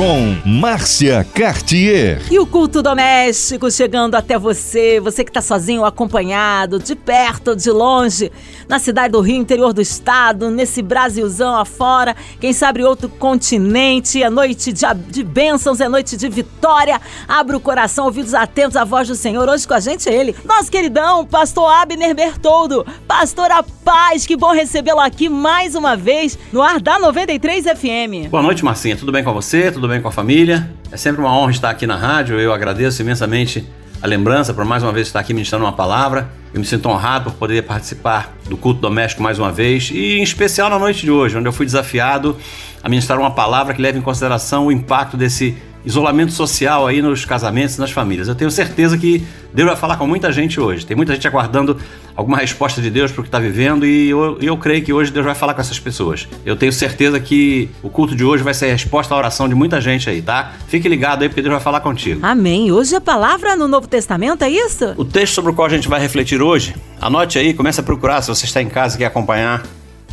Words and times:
com 0.00 0.34
Márcia 0.46 1.26
Cartier. 1.34 2.22
E 2.30 2.38
o 2.38 2.46
culto 2.46 2.80
doméstico 2.80 3.70
chegando 3.70 4.14
até 4.14 4.38
você, 4.38 4.98
você 4.98 5.22
que 5.22 5.28
está 5.28 5.42
sozinho, 5.42 5.84
acompanhado, 5.84 6.78
de 6.78 6.96
perto 6.96 7.48
ou 7.48 7.54
de 7.54 7.70
longe, 7.70 8.32
na 8.66 8.78
cidade 8.78 9.12
do 9.12 9.20
Rio, 9.20 9.36
interior 9.36 9.74
do 9.74 9.82
estado, 9.82 10.48
nesse 10.48 10.80
Brasilzão 10.80 11.54
afora, 11.54 12.16
quem 12.40 12.50
sabe 12.50 12.82
outro 12.82 13.10
continente, 13.10 14.22
é 14.22 14.30
noite 14.30 14.72
de, 14.72 14.86
de 15.08 15.22
bênçãos, 15.22 15.82
é 15.82 15.88
noite 15.88 16.16
de 16.16 16.30
vitória. 16.30 16.98
Abra 17.28 17.58
o 17.58 17.60
coração, 17.60 18.06
ouvidos 18.06 18.32
atentos 18.32 18.76
à 18.76 18.84
voz 18.84 19.06
do 19.06 19.14
Senhor. 19.14 19.46
Hoje 19.50 19.68
com 19.68 19.74
a 19.74 19.80
gente 19.80 20.08
é 20.08 20.14
ele, 20.14 20.34
nosso 20.46 20.70
queridão, 20.70 21.26
pastor 21.26 21.70
Abner 21.70 22.14
Bertoldo, 22.14 22.86
pastor 23.06 23.50
A 23.50 23.62
Paz, 23.84 24.24
que 24.24 24.34
bom 24.34 24.52
recebê-lo 24.52 25.00
aqui 25.00 25.28
mais 25.28 25.74
uma 25.74 25.94
vez 25.94 26.38
no 26.50 26.62
ar 26.62 26.80
da 26.80 26.98
93 26.98 27.66
FM. 27.66 28.30
Boa 28.30 28.42
noite, 28.42 28.64
Marcinha, 28.64 28.96
tudo 28.96 29.12
bem 29.12 29.22
com 29.22 29.34
você? 29.34 29.70
Tudo 29.70 29.89
bem 29.90 30.00
com 30.00 30.08
a 30.08 30.12
família? 30.12 30.70
É 30.92 30.96
sempre 30.96 31.20
uma 31.20 31.36
honra 31.36 31.50
estar 31.50 31.68
aqui 31.68 31.86
na 31.86 31.96
rádio. 31.96 32.38
Eu 32.38 32.52
agradeço 32.52 33.02
imensamente 33.02 33.66
a 34.00 34.06
lembrança 34.06 34.54
por 34.54 34.64
mais 34.64 34.82
uma 34.82 34.92
vez 34.92 35.08
estar 35.08 35.20
aqui 35.20 35.34
ministrando 35.34 35.64
uma 35.64 35.72
palavra. 35.72 36.30
Eu 36.54 36.60
me 36.60 36.66
sinto 36.66 36.88
honrado 36.88 37.30
por 37.30 37.38
poder 37.38 37.64
participar 37.64 38.32
do 38.48 38.56
culto 38.56 38.80
doméstico 38.80 39.22
mais 39.22 39.38
uma 39.38 39.52
vez 39.52 39.90
e 39.92 40.18
em 40.18 40.22
especial 40.22 40.70
na 40.70 40.78
noite 40.78 41.02
de 41.02 41.10
hoje, 41.10 41.36
onde 41.36 41.48
eu 41.48 41.52
fui 41.52 41.66
desafiado 41.66 42.36
a 42.82 42.88
ministrar 42.88 43.18
uma 43.18 43.32
palavra 43.32 43.74
que 43.74 43.82
leva 43.82 43.98
em 43.98 44.00
consideração 44.00 44.66
o 44.66 44.72
impacto 44.72 45.16
desse 45.16 45.56
isolamento 45.84 46.32
social 46.32 46.86
aí 46.86 47.00
nos 47.00 47.24
casamentos 47.24 47.76
e 47.76 47.80
nas 47.80 47.90
famílias. 47.90 48.28
Eu 48.28 48.34
tenho 48.34 48.50
certeza 48.50 48.98
que 48.98 49.24
Deus 49.52 49.68
vai 49.68 49.76
falar 49.76 49.96
com 49.96 50.06
muita 50.06 50.30
gente 50.32 50.60
hoje. 50.60 50.84
Tem 50.84 50.96
muita 50.96 51.14
gente 51.14 51.26
aguardando 51.26 51.76
alguma 52.14 52.38
resposta 52.38 52.82
de 52.82 52.90
Deus 52.90 53.10
para 53.10 53.20
o 53.20 53.22
que 53.22 53.28
está 53.28 53.38
vivendo 53.38 53.86
e 53.86 54.10
eu, 54.10 54.38
eu 54.40 54.56
creio 54.56 54.84
que 54.84 54.92
hoje 54.92 55.10
Deus 55.10 55.24
vai 55.24 55.34
falar 55.34 55.54
com 55.54 55.60
essas 55.60 55.78
pessoas. 55.78 56.28
Eu 56.44 56.54
tenho 56.56 56.72
certeza 56.72 57.18
que 57.18 57.70
o 57.82 57.88
culto 57.88 58.14
de 58.14 58.24
hoje 58.24 58.42
vai 58.42 58.52
ser 58.52 58.66
a 58.66 58.72
resposta 58.72 59.14
à 59.14 59.16
oração 59.16 59.48
de 59.48 59.54
muita 59.54 59.80
gente 59.80 60.08
aí, 60.10 60.20
tá? 60.20 60.52
Fique 60.68 60.88
ligado 60.88 61.22
aí 61.22 61.28
porque 61.28 61.42
Deus 61.42 61.52
vai 61.52 61.62
falar 61.62 61.80
contigo. 61.80 62.20
Amém. 62.22 62.70
Hoje 62.70 62.94
a 62.94 63.00
palavra 63.00 63.56
no 63.56 63.66
Novo 63.66 63.88
Testamento, 63.88 64.42
é 64.42 64.50
isso? 64.50 64.92
O 64.96 65.04
texto 65.04 65.34
sobre 65.34 65.52
o 65.52 65.54
qual 65.54 65.66
a 65.66 65.70
gente 65.70 65.88
vai 65.88 66.00
refletir 66.00 66.42
hoje, 66.42 66.74
anote 67.00 67.38
aí, 67.38 67.54
comece 67.54 67.80
a 67.80 67.82
procurar 67.82 68.20
se 68.22 68.28
você 68.28 68.44
está 68.44 68.60
em 68.60 68.68
casa 68.68 68.96
e 68.96 68.98
quer 68.98 69.06
acompanhar 69.06 69.62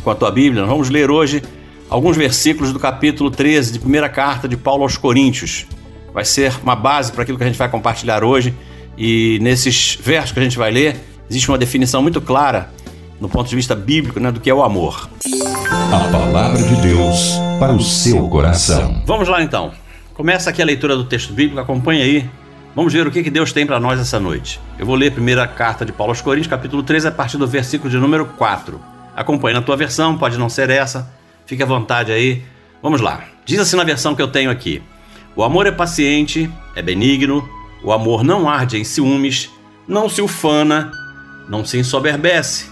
com 0.02 0.10
a 0.10 0.14
tua 0.14 0.30
Bíblia. 0.30 0.62
Nós 0.62 0.70
vamos 0.70 0.88
ler 0.88 1.10
hoje 1.10 1.42
alguns 1.90 2.16
versículos 2.16 2.72
do 2.72 2.78
capítulo 2.78 3.30
13 3.30 3.72
de 3.72 3.78
primeira 3.78 4.08
carta 4.08 4.46
de 4.48 4.56
Paulo 4.56 4.82
aos 4.82 4.96
Coríntios. 4.96 5.66
Vai 6.12 6.24
ser 6.24 6.52
uma 6.62 6.76
base 6.76 7.12
para 7.12 7.22
aquilo 7.22 7.38
que 7.38 7.44
a 7.44 7.46
gente 7.46 7.58
vai 7.58 7.68
compartilhar 7.68 8.24
hoje. 8.24 8.54
E 8.96 9.38
nesses 9.40 9.96
versos 10.00 10.32
que 10.32 10.40
a 10.40 10.42
gente 10.42 10.58
vai 10.58 10.70
ler, 10.70 10.96
existe 11.30 11.48
uma 11.48 11.58
definição 11.58 12.02
muito 12.02 12.20
clara, 12.20 12.70
no 13.20 13.28
ponto 13.28 13.48
de 13.48 13.54
vista 13.54 13.74
bíblico, 13.74 14.18
né, 14.18 14.32
do 14.32 14.40
que 14.40 14.50
é 14.50 14.54
o 14.54 14.62
amor. 14.62 15.08
A 15.92 16.10
palavra 16.10 16.62
de 16.62 16.76
Deus 16.82 17.34
para 17.58 17.72
o 17.72 17.80
seu 17.80 18.28
coração. 18.28 19.02
Vamos 19.06 19.28
lá 19.28 19.42
então. 19.42 19.72
Começa 20.14 20.50
aqui 20.50 20.60
a 20.60 20.64
leitura 20.64 20.96
do 20.96 21.04
texto 21.04 21.32
bíblico, 21.32 21.60
acompanha 21.60 22.02
aí. 22.02 22.28
Vamos 22.74 22.92
ver 22.92 23.06
o 23.06 23.10
que 23.10 23.30
Deus 23.30 23.52
tem 23.52 23.66
para 23.66 23.80
nós 23.80 24.00
essa 24.00 24.20
noite. 24.20 24.60
Eu 24.78 24.86
vou 24.86 24.94
ler 24.94 25.08
a 25.08 25.12
primeira 25.12 25.46
carta 25.46 25.84
de 25.84 25.92
Paulo 25.92 26.10
aos 26.10 26.20
Coríntios, 26.20 26.48
capítulo 26.48 26.82
13, 26.82 27.08
a 27.08 27.12
partir 27.12 27.36
do 27.36 27.46
versículo 27.46 27.90
de 27.90 27.96
número 27.98 28.26
4. 28.36 28.80
Acompanhe 29.16 29.54
na 29.54 29.62
tua 29.62 29.76
versão, 29.76 30.16
pode 30.18 30.38
não 30.38 30.48
ser 30.48 30.70
essa, 30.70 31.08
Fique 31.48 31.62
à 31.62 31.66
vontade 31.66 32.12
aí. 32.12 32.42
Vamos 32.82 33.00
lá. 33.00 33.24
Diz 33.46 33.58
assim 33.58 33.74
na 33.74 33.82
versão 33.82 34.14
que 34.14 34.20
eu 34.20 34.28
tenho 34.28 34.50
aqui: 34.50 34.82
O 35.34 35.42
amor 35.42 35.66
é 35.66 35.72
paciente, 35.72 36.48
é 36.76 36.82
benigno, 36.82 37.48
o 37.82 37.90
amor 37.90 38.22
não 38.22 38.46
arde 38.46 38.76
em 38.76 38.84
ciúmes, 38.84 39.50
não 39.88 40.10
se 40.10 40.20
ufana, 40.20 40.92
não 41.48 41.64
se 41.64 41.78
ensoberbece, 41.78 42.66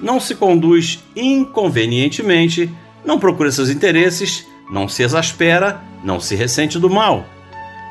não 0.00 0.18
se 0.18 0.34
conduz 0.34 1.04
inconvenientemente, 1.14 2.68
não 3.04 3.16
procura 3.16 3.52
seus 3.52 3.70
interesses, 3.70 4.44
não 4.68 4.88
se 4.88 5.04
exaspera, 5.04 5.80
não 6.02 6.18
se 6.18 6.34
ressente 6.34 6.80
do 6.80 6.90
mal. 6.90 7.24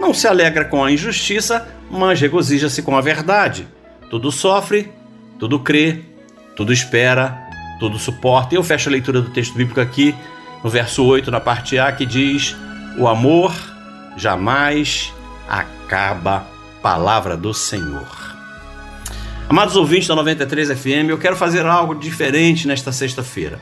Não 0.02 0.14
se 0.14 0.28
alegra 0.28 0.66
com 0.66 0.84
a 0.84 0.92
injustiça, 0.92 1.66
mas 1.90 2.20
regozija-se 2.20 2.82
com 2.82 2.98
a 2.98 3.02
verdade. 3.02 3.66
Tudo 4.10 4.30
sofre, 4.34 4.92
tudo 5.40 5.60
crê, 5.60 6.02
tudo 6.58 6.74
espera, 6.74 7.45
tudo 7.80 7.98
suporta. 7.98 8.54
E 8.54 8.58
eu 8.58 8.64
fecho 8.64 8.90
a 8.90 8.92
leitura 8.92 9.22
do 9.22 9.30
texto 9.30 9.56
bíblico 9.56 9.80
aqui, 9.80 10.16
no 10.64 10.70
verso 10.70 11.04
8, 11.04 11.30
na 11.32 11.40
parte 11.40 11.78
A, 11.78 11.92
que 11.92 12.06
diz: 12.06 12.56
O 12.98 13.08
amor 13.08 13.54
jamais 14.18 15.14
acaba. 15.48 16.48
Palavra 16.82 17.36
do 17.36 17.52
Senhor. 17.52 18.36
Amados 19.50 19.76
ouvintes 19.76 20.08
da 20.08 20.16
93 20.16 20.80
FM, 20.80 21.10
eu 21.10 21.18
quero 21.18 21.36
fazer 21.36 21.66
algo 21.66 21.96
diferente 21.96 22.68
nesta 22.68 22.92
sexta-feira. 22.92 23.60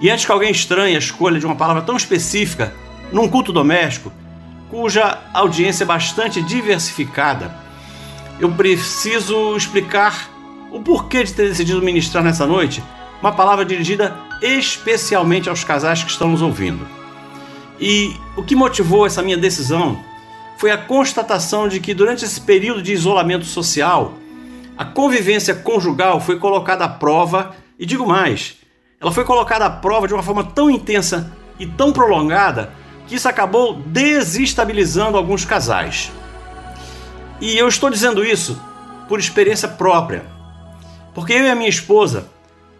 E 0.00 0.10
antes 0.10 0.26
que 0.26 0.32
alguém 0.32 0.50
estranhe 0.50 0.94
a 0.94 0.98
escolha 0.98 1.38
de 1.38 1.46
uma 1.46 1.56
palavra 1.56 1.82
tão 1.82 1.96
específica 1.96 2.74
num 3.12 3.28
culto 3.28 3.52
doméstico, 3.52 4.12
cuja 4.70 5.18
audiência 5.32 5.84
é 5.84 5.86
bastante 5.86 6.42
diversificada, 6.42 7.54
eu 8.40 8.50
preciso 8.50 9.56
explicar 9.56 10.28
o 10.72 10.80
porquê 10.80 11.22
de 11.22 11.32
ter 11.32 11.48
decidido 11.48 11.80
ministrar 11.80 12.24
nessa 12.24 12.46
noite 12.46 12.82
uma 13.24 13.32
palavra 13.32 13.64
dirigida 13.64 14.14
especialmente 14.42 15.48
aos 15.48 15.64
casais 15.64 16.04
que 16.04 16.10
estão 16.10 16.28
nos 16.28 16.42
ouvindo. 16.42 16.86
E 17.80 18.14
o 18.36 18.42
que 18.42 18.54
motivou 18.54 19.06
essa 19.06 19.22
minha 19.22 19.38
decisão 19.38 19.98
foi 20.58 20.70
a 20.70 20.76
constatação 20.76 21.66
de 21.66 21.80
que 21.80 21.94
durante 21.94 22.22
esse 22.22 22.38
período 22.38 22.82
de 22.82 22.92
isolamento 22.92 23.46
social, 23.46 24.12
a 24.76 24.84
convivência 24.84 25.54
conjugal 25.54 26.20
foi 26.20 26.38
colocada 26.38 26.84
à 26.84 26.88
prova, 26.88 27.56
e 27.78 27.86
digo 27.86 28.06
mais, 28.06 28.56
ela 29.00 29.10
foi 29.10 29.24
colocada 29.24 29.64
à 29.64 29.70
prova 29.70 30.06
de 30.06 30.12
uma 30.12 30.22
forma 30.22 30.44
tão 30.44 30.68
intensa 30.68 31.32
e 31.58 31.64
tão 31.64 31.94
prolongada 31.94 32.74
que 33.06 33.14
isso 33.14 33.26
acabou 33.26 33.72
desestabilizando 33.86 35.16
alguns 35.16 35.46
casais. 35.46 36.12
E 37.40 37.56
eu 37.56 37.68
estou 37.68 37.88
dizendo 37.88 38.22
isso 38.22 38.60
por 39.08 39.18
experiência 39.18 39.66
própria, 39.66 40.26
porque 41.14 41.32
eu 41.32 41.46
e 41.46 41.48
a 41.48 41.54
minha 41.54 41.70
esposa 41.70 42.33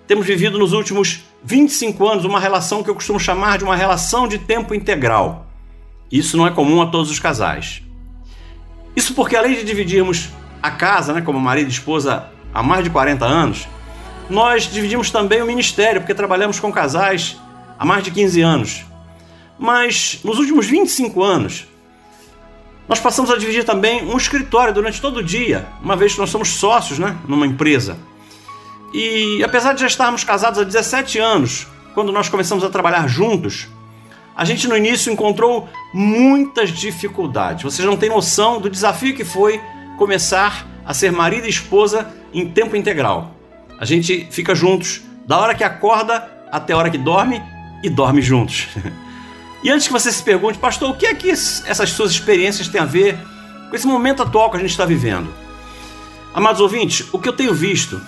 temos 0.07 0.27
vivido 0.27 0.59
nos 0.59 0.73
últimos 0.73 1.25
25 1.43 2.09
anos 2.09 2.25
uma 2.25 2.39
relação 2.39 2.83
que 2.83 2.91
eu 2.91 2.95
costumo 2.95 3.19
chamar 3.19 3.59
de 3.59 3.65
uma 3.65 3.77
relação 3.77 4.29
de 4.29 4.39
tempo 4.39 4.75
integral. 4.75 5.47
Isso 6.13 6.37
não 6.37 6.47
é 6.47 6.51
comum 6.51 6.81
a 6.83 6.87
todos 6.87 7.11
os 7.11 7.19
casais. 7.19 7.83
Isso 8.95 9.15
porque, 9.15 9.35
além 9.35 9.55
de 9.55 9.65
dividirmos 9.65 10.29
a 10.63 10.71
casa, 10.71 11.13
né, 11.13 11.21
como 11.21 11.41
marido 11.41 11.69
e 11.69 11.73
esposa, 11.73 12.27
há 12.53 12.63
mais 12.63 12.85
de 12.85 12.91
40 12.91 13.25
anos, 13.25 13.67
nós 14.29 14.71
dividimos 14.71 15.11
também 15.11 15.43
o 15.43 15.47
ministério, 15.47 16.01
porque 16.01 16.15
trabalhamos 16.15 16.61
com 16.61 16.73
casais 16.73 17.37
há 17.79 17.85
mais 17.85 18.05
de 18.05 18.11
15 18.11 18.41
anos. 18.41 18.85
Mas 19.59 20.21
nos 20.23 20.39
últimos 20.39 20.67
25 20.67 21.23
anos, 21.23 21.67
nós 22.89 23.01
passamos 23.01 23.31
a 23.31 23.37
dividir 23.37 23.65
também 23.65 24.05
um 24.05 24.17
escritório 24.17 24.73
durante 24.73 25.01
todo 25.01 25.19
o 25.19 25.23
dia, 25.23 25.67
uma 25.83 25.97
vez 25.97 26.13
que 26.15 26.21
nós 26.21 26.31
somos 26.31 26.49
sócios 26.49 26.99
né, 26.99 27.17
numa 27.27 27.47
empresa. 27.47 27.99
E 28.95 29.43
apesar 29.43 29.73
de 29.73 29.81
já 29.81 29.89
estarmos 29.89 30.23
casados 30.23 30.61
há 30.61 30.63
17 30.63 31.19
anos, 31.19 31.67
quando 31.95 32.13
nós 32.13 32.29
começamos 32.29 32.63
a 32.63 32.71
trabalhar 32.71 33.09
juntos, 33.09 33.67
a 34.37 34.45
gente 34.45 34.69
no 34.69 34.77
início 34.77 35.13
encontrou 35.13 35.69
muitas 35.93 36.71
dificuldades. 36.71 37.65
Vocês 37.65 37.85
não 37.85 37.97
têm 37.97 38.09
noção 38.09 38.61
do 38.61 38.71
desafio 38.71 39.13
que 39.13 39.25
foi 39.25 39.61
começar 39.99 40.65
a 40.87 40.95
ser 40.95 41.11
marido 41.11 41.49
e 41.49 41.51
esposa 41.51 42.15
em 42.33 42.49
tempo 42.49 42.77
integral. 42.77 43.35
A 43.81 43.85
gente 43.85 44.29
fica 44.31 44.55
juntos 44.55 45.03
da 45.27 45.39
hora 45.39 45.57
que 45.57 45.65
acorda 45.65 46.31
até 46.53 46.73
a 46.73 46.77
hora 46.77 46.89
que 46.91 46.99
dorme 46.99 47.43
e 47.83 47.91
dorme 47.91 48.23
juntos. 48.23 48.69
E 49.65 49.71
antes 49.71 49.87
que 49.87 49.95
você 49.95 50.13
se 50.13 50.23
pergunte, 50.23 50.59
pastor, 50.59 50.91
o 50.91 50.95
que 50.95 51.07
é 51.07 51.15
que 51.15 51.31
essas 51.31 51.89
suas 51.89 52.11
experiências 52.11 52.69
têm 52.69 52.79
a 52.79 52.85
ver 52.85 53.17
com 53.71 53.75
esse 53.75 53.87
momento 53.87 54.23
atual 54.23 54.51
que 54.51 54.59
a 54.59 54.61
gente 54.61 54.73
está 54.73 54.85
vivendo? 54.85 55.33
Amados 56.35 56.61
ouvintes, 56.61 57.09
o 57.11 57.19
que 57.19 57.27
eu 57.27 57.33
tenho 57.33 57.55
visto 57.55 57.99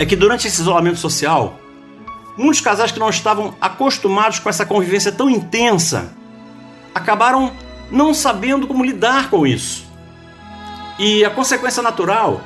é 0.00 0.06
que 0.06 0.16
durante 0.16 0.48
esse 0.48 0.62
isolamento 0.62 0.96
social, 0.96 1.60
muitos 2.34 2.62
casais 2.62 2.90
que 2.90 2.98
não 2.98 3.10
estavam 3.10 3.54
acostumados 3.60 4.38
com 4.38 4.48
essa 4.48 4.64
convivência 4.64 5.12
tão 5.12 5.28
intensa 5.28 6.14
acabaram 6.94 7.52
não 7.90 8.14
sabendo 8.14 8.66
como 8.66 8.82
lidar 8.82 9.28
com 9.28 9.46
isso. 9.46 9.86
E 10.98 11.22
a 11.22 11.28
consequência 11.28 11.82
natural 11.82 12.40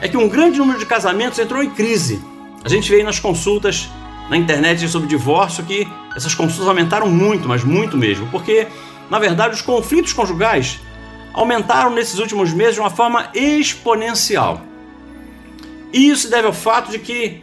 é 0.00 0.08
que 0.08 0.16
um 0.16 0.26
grande 0.26 0.58
número 0.58 0.78
de 0.78 0.86
casamentos 0.86 1.38
entrou 1.38 1.62
em 1.62 1.68
crise. 1.68 2.24
A 2.64 2.68
gente 2.70 2.90
vê 2.90 2.96
aí 2.96 3.02
nas 3.02 3.20
consultas 3.20 3.90
na 4.30 4.36
internet 4.38 4.88
sobre 4.88 5.06
divórcio 5.06 5.62
que 5.64 5.86
essas 6.16 6.34
consultas 6.34 6.66
aumentaram 6.66 7.10
muito, 7.10 7.46
mas 7.46 7.62
muito 7.62 7.94
mesmo, 7.94 8.26
porque 8.28 8.68
na 9.10 9.18
verdade 9.18 9.52
os 9.52 9.60
conflitos 9.60 10.14
conjugais 10.14 10.80
aumentaram 11.34 11.90
nesses 11.90 12.18
últimos 12.18 12.54
meses 12.54 12.76
de 12.76 12.80
uma 12.80 12.88
forma 12.88 13.28
exponencial. 13.34 14.62
E 15.94 16.10
isso 16.10 16.22
se 16.22 16.30
deve 16.30 16.48
ao 16.48 16.52
fato 16.52 16.90
de 16.90 16.98
que, 16.98 17.40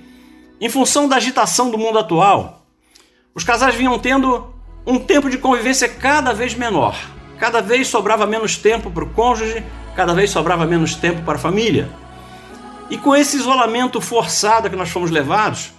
em 0.60 0.68
função 0.68 1.08
da 1.08 1.16
agitação 1.16 1.72
do 1.72 1.78
mundo 1.78 1.98
atual, 1.98 2.66
os 3.34 3.46
casais 3.46 3.74
vinham 3.76 3.98
tendo 3.98 4.54
um 4.86 5.00
tempo 5.00 5.30
de 5.30 5.38
convivência 5.38 5.88
cada 5.88 6.34
vez 6.34 6.54
menor. 6.54 7.00
Cada 7.40 7.62
vez 7.62 7.88
sobrava 7.88 8.28
menos 8.28 8.58
tempo 8.58 8.92
para 8.92 9.06
o 9.06 9.10
cônjuge 9.10 9.64
cada 9.96 10.14
vez 10.14 10.30
sobrava 10.30 10.66
menos 10.66 10.96
tempo 10.96 11.22
para 11.24 11.36
a 11.36 11.40
família. 11.40 11.90
E 12.90 12.98
com 12.98 13.16
esse 13.16 13.38
isolamento 13.38 14.02
forçado 14.02 14.70
que 14.70 14.76
nós 14.76 14.90
fomos 14.90 15.12
levados, 15.12 15.72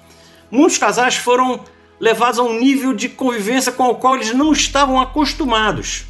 muitos 0.51 0.79
casais 0.79 1.17
foram 1.17 1.61
levados 2.01 2.39
a 2.39 2.43
um 2.43 2.59
nível 2.59 2.95
de 2.95 3.09
convivência 3.09 3.73
com 3.73 3.89
o 3.89 3.95
qual 3.95 4.17
eles 4.17 4.33
não 4.33 4.53
estavam 4.53 5.01
acostumados. 5.01 6.07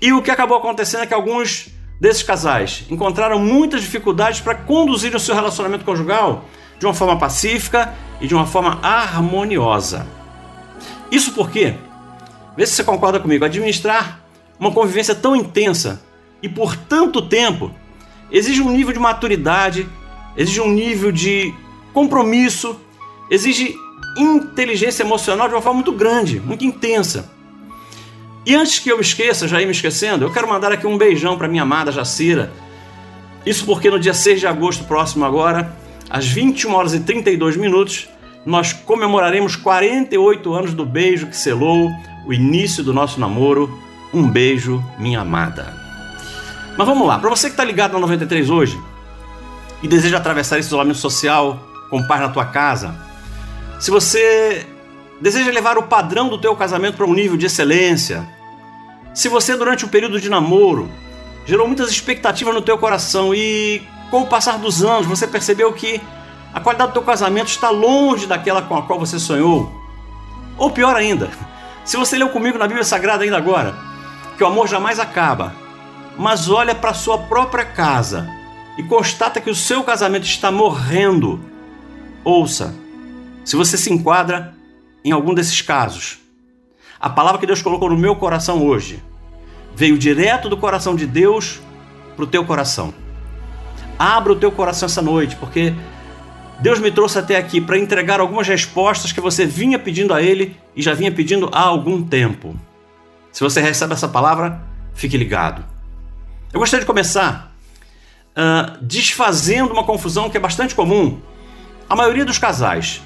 E 0.00 0.12
o 0.12 0.20
que 0.20 0.30
acabou 0.30 0.58
acontecendo 0.58 1.02
é 1.02 1.06
que 1.06 1.14
alguns 1.14 1.68
desses 2.00 2.22
casais 2.22 2.84
encontraram 2.90 3.38
muitas 3.38 3.80
dificuldades 3.82 4.40
para 4.40 4.54
conduzir 4.54 5.14
o 5.14 5.20
seu 5.20 5.34
relacionamento 5.34 5.84
conjugal 5.84 6.44
de 6.78 6.86
uma 6.86 6.94
forma 6.94 7.18
pacífica 7.18 7.94
e 8.20 8.26
de 8.26 8.34
uma 8.34 8.46
forma 8.46 8.78
harmoniosa. 8.82 10.06
Isso 11.10 11.32
porque, 11.32 11.74
vê 12.56 12.66
se 12.66 12.74
você 12.74 12.84
concorda 12.84 13.20
comigo, 13.20 13.44
administrar 13.44 14.20
uma 14.58 14.70
convivência 14.72 15.14
tão 15.14 15.34
intensa 15.34 16.02
e 16.42 16.48
por 16.48 16.76
tanto 16.76 17.22
tempo 17.22 17.70
exige 18.30 18.60
um 18.60 18.70
nível 18.70 18.92
de 18.92 18.98
maturidade, 18.98 19.88
exige 20.36 20.60
um 20.60 20.70
nível 20.70 21.12
de 21.12 21.54
compromisso, 21.94 22.78
exige 23.30 23.74
inteligência 24.18 25.02
emocional 25.02 25.48
de 25.48 25.54
uma 25.54 25.62
forma 25.62 25.76
muito 25.76 25.92
grande, 25.92 26.40
muito 26.40 26.64
intensa. 26.64 27.35
E 28.46 28.54
antes 28.54 28.78
que 28.78 28.88
eu 28.88 29.00
esqueça, 29.00 29.48
já 29.48 29.60
ia 29.60 29.66
me 29.66 29.72
esquecendo, 29.72 30.24
eu 30.24 30.30
quero 30.30 30.48
mandar 30.48 30.70
aqui 30.70 30.86
um 30.86 30.96
beijão 30.96 31.36
para 31.36 31.48
minha 31.48 31.64
amada 31.64 31.90
Jacira. 31.90 32.52
Isso 33.44 33.66
porque 33.66 33.90
no 33.90 33.98
dia 33.98 34.14
6 34.14 34.38
de 34.38 34.46
agosto 34.46 34.84
próximo 34.84 35.24
agora, 35.24 35.76
às 36.08 36.28
21 36.28 36.72
horas 36.72 36.94
e 36.94 37.00
32 37.00 37.56
minutos, 37.56 38.08
nós 38.44 38.72
comemoraremos 38.72 39.56
48 39.56 40.54
anos 40.54 40.74
do 40.74 40.86
beijo 40.86 41.26
que 41.26 41.36
selou 41.36 41.90
o 42.24 42.32
início 42.32 42.84
do 42.84 42.94
nosso 42.94 43.18
namoro. 43.18 43.68
Um 44.14 44.30
beijo, 44.30 44.80
minha 44.96 45.22
amada. 45.22 45.74
Mas 46.78 46.86
vamos 46.86 47.04
lá, 47.04 47.18
para 47.18 47.28
você 47.28 47.48
que 47.48 47.54
está 47.54 47.64
ligado 47.64 47.94
na 47.94 47.98
93 47.98 48.48
hoje 48.48 48.80
e 49.82 49.88
deseja 49.88 50.18
atravessar 50.18 50.60
esse 50.60 50.68
isolamento 50.68 50.98
social 50.98 51.60
com 51.90 52.00
paz 52.06 52.20
na 52.20 52.28
tua 52.28 52.44
casa, 52.44 52.94
se 53.80 53.90
você 53.90 54.64
deseja 55.20 55.50
levar 55.50 55.76
o 55.78 55.82
padrão 55.82 56.28
do 56.28 56.38
teu 56.38 56.54
casamento 56.54 56.96
para 56.96 57.06
um 57.06 57.12
nível 57.12 57.36
de 57.36 57.46
excelência, 57.46 58.35
se 59.16 59.30
você 59.30 59.56
durante 59.56 59.82
o 59.82 59.88
período 59.88 60.20
de 60.20 60.28
namoro 60.28 60.90
gerou 61.46 61.66
muitas 61.66 61.90
expectativas 61.90 62.54
no 62.54 62.60
teu 62.60 62.76
coração 62.76 63.34
e 63.34 63.82
com 64.10 64.20
o 64.20 64.26
passar 64.26 64.58
dos 64.58 64.84
anos 64.84 65.06
você 65.06 65.26
percebeu 65.26 65.72
que 65.72 66.02
a 66.52 66.60
qualidade 66.60 66.90
do 66.90 66.92
teu 66.92 67.02
casamento 67.02 67.48
está 67.48 67.70
longe 67.70 68.26
daquela 68.26 68.60
com 68.60 68.76
a 68.76 68.82
qual 68.82 68.98
você 68.98 69.18
sonhou, 69.18 69.72
ou 70.58 70.70
pior 70.70 70.94
ainda, 70.94 71.30
se 71.82 71.96
você 71.96 72.18
leu 72.18 72.28
comigo 72.28 72.58
na 72.58 72.66
Bíblia 72.66 72.84
Sagrada 72.84 73.24
ainda 73.24 73.38
agora, 73.38 73.74
que 74.36 74.44
o 74.44 74.46
amor 74.46 74.68
jamais 74.68 75.00
acaba, 75.00 75.54
mas 76.18 76.50
olha 76.50 76.74
para 76.74 76.92
sua 76.92 77.16
própria 77.16 77.64
casa 77.64 78.28
e 78.76 78.82
constata 78.82 79.40
que 79.40 79.48
o 79.48 79.54
seu 79.54 79.82
casamento 79.82 80.24
está 80.24 80.52
morrendo, 80.52 81.40
ouça, 82.22 82.74
se 83.46 83.56
você 83.56 83.78
se 83.78 83.90
enquadra 83.90 84.54
em 85.02 85.10
algum 85.10 85.32
desses 85.32 85.62
casos, 85.62 86.18
a 86.98 87.10
palavra 87.10 87.38
que 87.38 87.46
Deus 87.46 87.62
colocou 87.62 87.90
no 87.90 87.96
meu 87.96 88.16
coração 88.16 88.64
hoje 88.64 89.02
veio 89.74 89.98
direto 89.98 90.48
do 90.48 90.56
coração 90.56 90.96
de 90.96 91.06
Deus 91.06 91.60
para 92.14 92.24
o 92.24 92.26
teu 92.26 92.44
coração. 92.44 92.94
Abra 93.98 94.32
o 94.32 94.36
teu 94.36 94.50
coração 94.50 94.86
essa 94.86 95.02
noite, 95.02 95.36
porque 95.36 95.74
Deus 96.60 96.80
me 96.80 96.90
trouxe 96.90 97.18
até 97.18 97.36
aqui 97.36 97.60
para 97.60 97.78
entregar 97.78 98.18
algumas 98.18 98.48
respostas 98.48 99.12
que 99.12 99.20
você 99.20 99.44
vinha 99.44 99.78
pedindo 99.78 100.14
a 100.14 100.22
Ele 100.22 100.56
e 100.74 100.80
já 100.80 100.94
vinha 100.94 101.12
pedindo 101.12 101.50
há 101.52 101.60
algum 101.60 102.02
tempo. 102.02 102.58
Se 103.30 103.42
você 103.42 103.60
recebe 103.60 103.92
essa 103.92 104.08
palavra, 104.08 104.62
fique 104.94 105.16
ligado. 105.18 105.62
Eu 106.52 106.58
gostaria 106.58 106.80
de 106.80 106.86
começar 106.86 107.54
uh, 108.32 108.78
desfazendo 108.80 109.72
uma 109.74 109.84
confusão 109.84 110.30
que 110.30 110.38
é 110.38 110.40
bastante 110.40 110.74
comum. 110.74 111.20
A 111.88 111.94
maioria 111.94 112.24
dos 112.24 112.38
casais. 112.38 113.02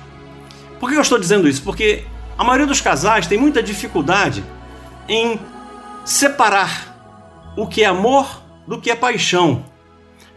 Por 0.79 0.89
que 0.89 0.97
eu 0.97 1.03
estou 1.03 1.19
dizendo 1.19 1.49
isso? 1.49 1.63
Porque 1.63 2.05
a 2.41 2.43
maioria 2.43 2.67
dos 2.67 2.81
casais 2.81 3.27
tem 3.27 3.37
muita 3.37 3.63
dificuldade 3.63 4.43
em 5.07 5.39
separar 6.07 7.53
o 7.55 7.67
que 7.67 7.83
é 7.83 7.87
amor 7.87 8.43
do 8.67 8.81
que 8.81 8.91
é 8.91 8.97
paixão. 8.97 9.63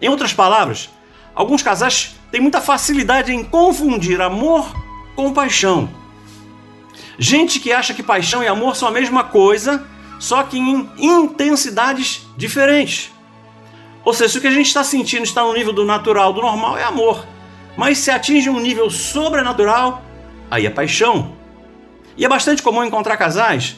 Em 0.01 0.09
outras 0.09 0.33
palavras, 0.33 0.89
alguns 1.33 1.63
casais 1.63 2.13
têm 2.29 2.41
muita 2.41 2.59
facilidade 2.59 3.31
em 3.31 3.41
confundir 3.41 4.19
amor 4.19 4.69
com 5.15 5.31
paixão. 5.31 5.89
Gente 7.17 7.61
que 7.61 7.71
acha 7.71 7.93
que 7.93 8.03
paixão 8.03 8.43
e 8.43 8.47
amor 8.47 8.75
são 8.75 8.89
a 8.89 8.91
mesma 8.91 9.23
coisa, 9.23 9.87
só 10.19 10.43
que 10.43 10.59
em 10.59 10.89
intensidades 10.97 12.27
diferentes. 12.35 13.13
Ou 14.03 14.13
seja, 14.13 14.33
se 14.33 14.37
o 14.39 14.41
que 14.41 14.47
a 14.47 14.51
gente 14.51 14.67
está 14.67 14.83
sentindo 14.83 15.23
está 15.23 15.41
no 15.41 15.53
nível 15.53 15.71
do 15.71 15.85
natural, 15.85 16.33
do 16.33 16.41
normal, 16.41 16.77
é 16.77 16.83
amor. 16.83 17.25
Mas 17.77 17.99
se 17.99 18.11
atinge 18.11 18.49
um 18.49 18.59
nível 18.59 18.89
sobrenatural, 18.89 20.03
aí 20.51 20.65
é 20.65 20.69
paixão. 20.69 21.32
E 22.17 22.25
é 22.25 22.29
bastante 22.29 22.61
comum 22.61 22.83
encontrar 22.83 23.17
casais 23.17 23.75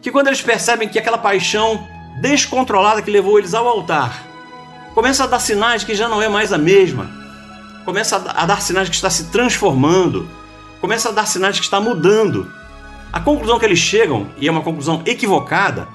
que, 0.00 0.10
quando 0.10 0.28
eles 0.28 0.40
percebem 0.40 0.88
que 0.88 0.98
aquela 0.98 1.18
paixão 1.18 1.86
descontrolada 2.20 3.02
que 3.02 3.10
levou 3.10 3.38
eles 3.38 3.54
ao 3.54 3.66
altar 3.66 4.24
começa 4.94 5.24
a 5.24 5.26
dar 5.26 5.38
sinais 5.38 5.84
que 5.84 5.94
já 5.94 6.08
não 6.08 6.20
é 6.20 6.28
mais 6.28 6.52
a 6.52 6.58
mesma, 6.58 7.08
começa 7.84 8.16
a 8.16 8.44
dar 8.44 8.60
sinais 8.60 8.88
que 8.88 8.94
está 8.94 9.08
se 9.08 9.30
transformando, 9.30 10.28
começa 10.80 11.08
a 11.08 11.12
dar 11.12 11.26
sinais 11.26 11.58
que 11.58 11.64
está 11.64 11.80
mudando. 11.80 12.50
A 13.12 13.20
conclusão 13.20 13.58
que 13.58 13.64
eles 13.64 13.78
chegam, 13.78 14.28
e 14.36 14.48
é 14.48 14.50
uma 14.50 14.60
conclusão 14.60 15.02
equivocada, 15.06 15.88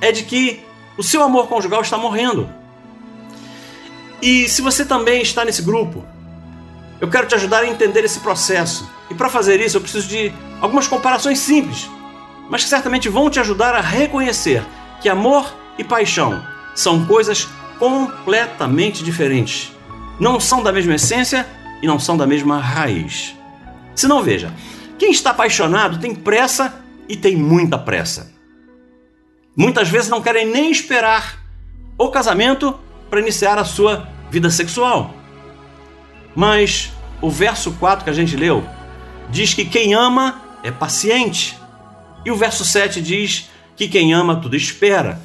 é 0.00 0.12
de 0.12 0.22
que 0.22 0.62
o 0.96 1.02
seu 1.02 1.22
amor 1.22 1.48
conjugal 1.48 1.80
está 1.80 1.96
morrendo. 1.96 2.48
E 4.20 4.48
se 4.48 4.62
você 4.62 4.84
também 4.84 5.22
está 5.22 5.44
nesse 5.44 5.62
grupo, 5.62 6.04
eu 7.02 7.08
quero 7.08 7.26
te 7.26 7.34
ajudar 7.34 7.64
a 7.64 7.66
entender 7.66 8.04
esse 8.04 8.20
processo. 8.20 8.88
E 9.10 9.14
para 9.14 9.28
fazer 9.28 9.60
isso, 9.60 9.76
eu 9.76 9.80
preciso 9.80 10.06
de 10.06 10.32
algumas 10.60 10.86
comparações 10.86 11.40
simples, 11.40 11.90
mas 12.48 12.62
que 12.62 12.70
certamente 12.70 13.08
vão 13.08 13.28
te 13.28 13.40
ajudar 13.40 13.74
a 13.74 13.80
reconhecer 13.80 14.64
que 15.00 15.08
amor 15.08 15.52
e 15.76 15.82
paixão 15.82 16.46
são 16.76 17.04
coisas 17.04 17.48
completamente 17.76 19.02
diferentes. 19.02 19.72
Não 20.20 20.38
são 20.38 20.62
da 20.62 20.70
mesma 20.70 20.94
essência 20.94 21.44
e 21.82 21.88
não 21.88 21.98
são 21.98 22.16
da 22.16 22.24
mesma 22.24 22.60
raiz. 22.60 23.34
Se 23.96 24.06
não, 24.06 24.22
veja, 24.22 24.54
quem 24.96 25.10
está 25.10 25.30
apaixonado 25.30 25.98
tem 25.98 26.14
pressa 26.14 26.80
e 27.08 27.16
tem 27.16 27.34
muita 27.34 27.76
pressa. 27.76 28.32
Muitas 29.56 29.88
vezes 29.88 30.08
não 30.08 30.22
querem 30.22 30.46
nem 30.46 30.70
esperar 30.70 31.36
o 31.98 32.10
casamento 32.10 32.78
para 33.10 33.18
iniciar 33.18 33.58
a 33.58 33.64
sua 33.64 34.08
vida 34.30 34.48
sexual. 34.50 35.21
Mas 36.34 36.92
o 37.20 37.30
verso 37.30 37.72
4 37.72 38.04
que 38.04 38.10
a 38.10 38.14
gente 38.14 38.36
leu 38.36 38.64
diz 39.30 39.54
que 39.54 39.64
quem 39.64 39.94
ama 39.94 40.42
é 40.62 40.70
paciente. 40.70 41.58
E 42.24 42.30
o 42.30 42.36
verso 42.36 42.64
7 42.64 43.00
diz 43.00 43.50
que 43.76 43.88
quem 43.88 44.12
ama 44.12 44.36
tudo 44.36 44.56
espera. 44.56 45.20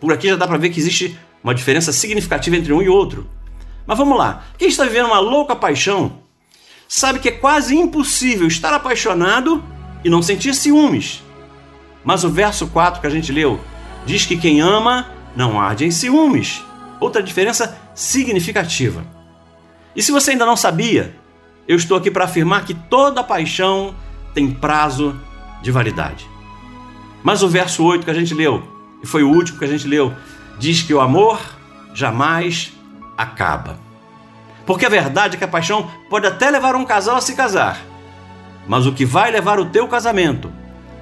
Por 0.00 0.12
aqui 0.12 0.28
já 0.28 0.36
dá 0.36 0.46
para 0.46 0.58
ver 0.58 0.70
que 0.70 0.80
existe 0.80 1.18
uma 1.42 1.54
diferença 1.54 1.92
significativa 1.92 2.56
entre 2.56 2.72
um 2.72 2.82
e 2.82 2.88
outro. 2.88 3.28
Mas 3.86 3.98
vamos 3.98 4.18
lá. 4.18 4.44
Quem 4.58 4.68
está 4.68 4.84
vivendo 4.84 5.06
uma 5.06 5.18
louca 5.18 5.54
paixão 5.54 6.20
sabe 6.88 7.18
que 7.18 7.28
é 7.28 7.32
quase 7.32 7.74
impossível 7.74 8.46
estar 8.46 8.72
apaixonado 8.72 9.62
e 10.04 10.10
não 10.10 10.22
sentir 10.22 10.54
ciúmes. 10.54 11.22
Mas 12.04 12.24
o 12.24 12.30
verso 12.30 12.66
4 12.68 13.00
que 13.00 13.06
a 13.06 13.10
gente 13.10 13.32
leu 13.32 13.60
diz 14.06 14.26
que 14.26 14.36
quem 14.36 14.60
ama 14.60 15.10
não 15.34 15.60
arde 15.60 15.84
em 15.84 15.90
ciúmes. 15.90 16.62
Outra 17.00 17.22
diferença 17.22 17.78
significativa. 17.94 19.13
E 19.94 20.02
se 20.02 20.10
você 20.10 20.32
ainda 20.32 20.46
não 20.46 20.56
sabia, 20.56 21.14
eu 21.66 21.76
estou 21.76 21.96
aqui 21.96 22.10
para 22.10 22.24
afirmar 22.24 22.64
que 22.64 22.74
toda 22.74 23.22
paixão 23.22 23.94
tem 24.34 24.50
prazo 24.50 25.18
de 25.62 25.70
validade. 25.70 26.28
Mas 27.22 27.42
o 27.42 27.48
verso 27.48 27.84
8 27.84 28.04
que 28.04 28.10
a 28.10 28.14
gente 28.14 28.34
leu, 28.34 28.62
e 29.02 29.06
foi 29.06 29.22
o 29.22 29.30
último 29.30 29.58
que 29.58 29.64
a 29.64 29.68
gente 29.68 29.86
leu, 29.86 30.12
diz 30.58 30.82
que 30.82 30.92
o 30.92 31.00
amor 31.00 31.40
jamais 31.94 32.72
acaba. 33.16 33.78
Porque 34.66 34.84
a 34.84 34.90
verdade 34.90 35.36
é 35.36 35.38
que 35.38 35.44
a 35.44 35.48
paixão 35.48 35.90
pode 36.10 36.26
até 36.26 36.50
levar 36.50 36.74
um 36.74 36.84
casal 36.84 37.16
a 37.16 37.20
se 37.20 37.34
casar, 37.34 37.80
mas 38.66 38.86
o 38.86 38.92
que 38.92 39.04
vai 39.04 39.30
levar 39.30 39.58
o 39.58 39.66
teu 39.66 39.86
casamento 39.86 40.52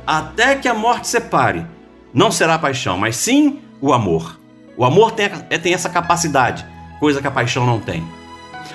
até 0.07 0.57
que 0.57 0.69
a 0.69 0.75
morte 0.75 1.07
separe 1.07 1.65
não 2.13 2.31
será 2.31 2.55
a 2.55 2.59
paixão, 2.59 2.99
mas 2.99 3.17
sim 3.17 3.61
o 3.81 3.93
amor. 3.93 4.39
O 4.77 4.85
amor 4.85 5.13
tem, 5.13 5.31
é, 5.49 5.59
tem 5.59 5.75
essa 5.75 5.89
capacidade, 5.89 6.67
coisa 6.99 7.21
que 7.21 7.27
a 7.27 7.31
paixão 7.31 7.65
não 7.67 7.81
tem. 7.81 8.05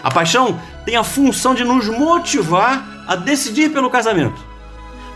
A 0.04 0.12
paixão 0.12 0.60
tem 0.86 0.96
a 0.96 1.04
função 1.04 1.54
de 1.54 1.64
nos 1.64 1.88
motivar 1.88 3.06
a 3.08 3.16
decidir 3.16 3.70
pelo 3.70 3.90
casamento. 3.90 4.46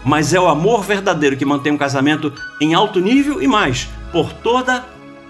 Mas 0.04 0.34
é 0.34 0.40
o 0.40 0.48
amor 0.48 0.84
verdadeiro 0.84 1.38
que 1.38 1.46
mantém 1.46 1.72
um 1.72 1.78
casamento 1.78 2.34
em 2.60 2.74
alto 2.74 3.00
nível 3.00 3.42
e 3.42 3.48
mais, 3.48 3.88
por 4.12 4.34
toda 4.34 4.86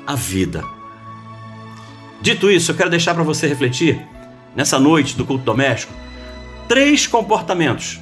a 0.08 0.16
vida. 0.16 0.64
Dito 2.22 2.50
isso, 2.50 2.72
eu 2.72 2.76
quero 2.76 2.90
deixar 2.90 3.14
para 3.14 3.24
você 3.24 3.48
refletir, 3.48 4.02
nessa 4.56 4.80
noite 4.80 5.18
do 5.18 5.26
culto 5.26 5.44
doméstico, 5.44 5.94
três 6.68 7.08
comportamentos. 7.08 8.00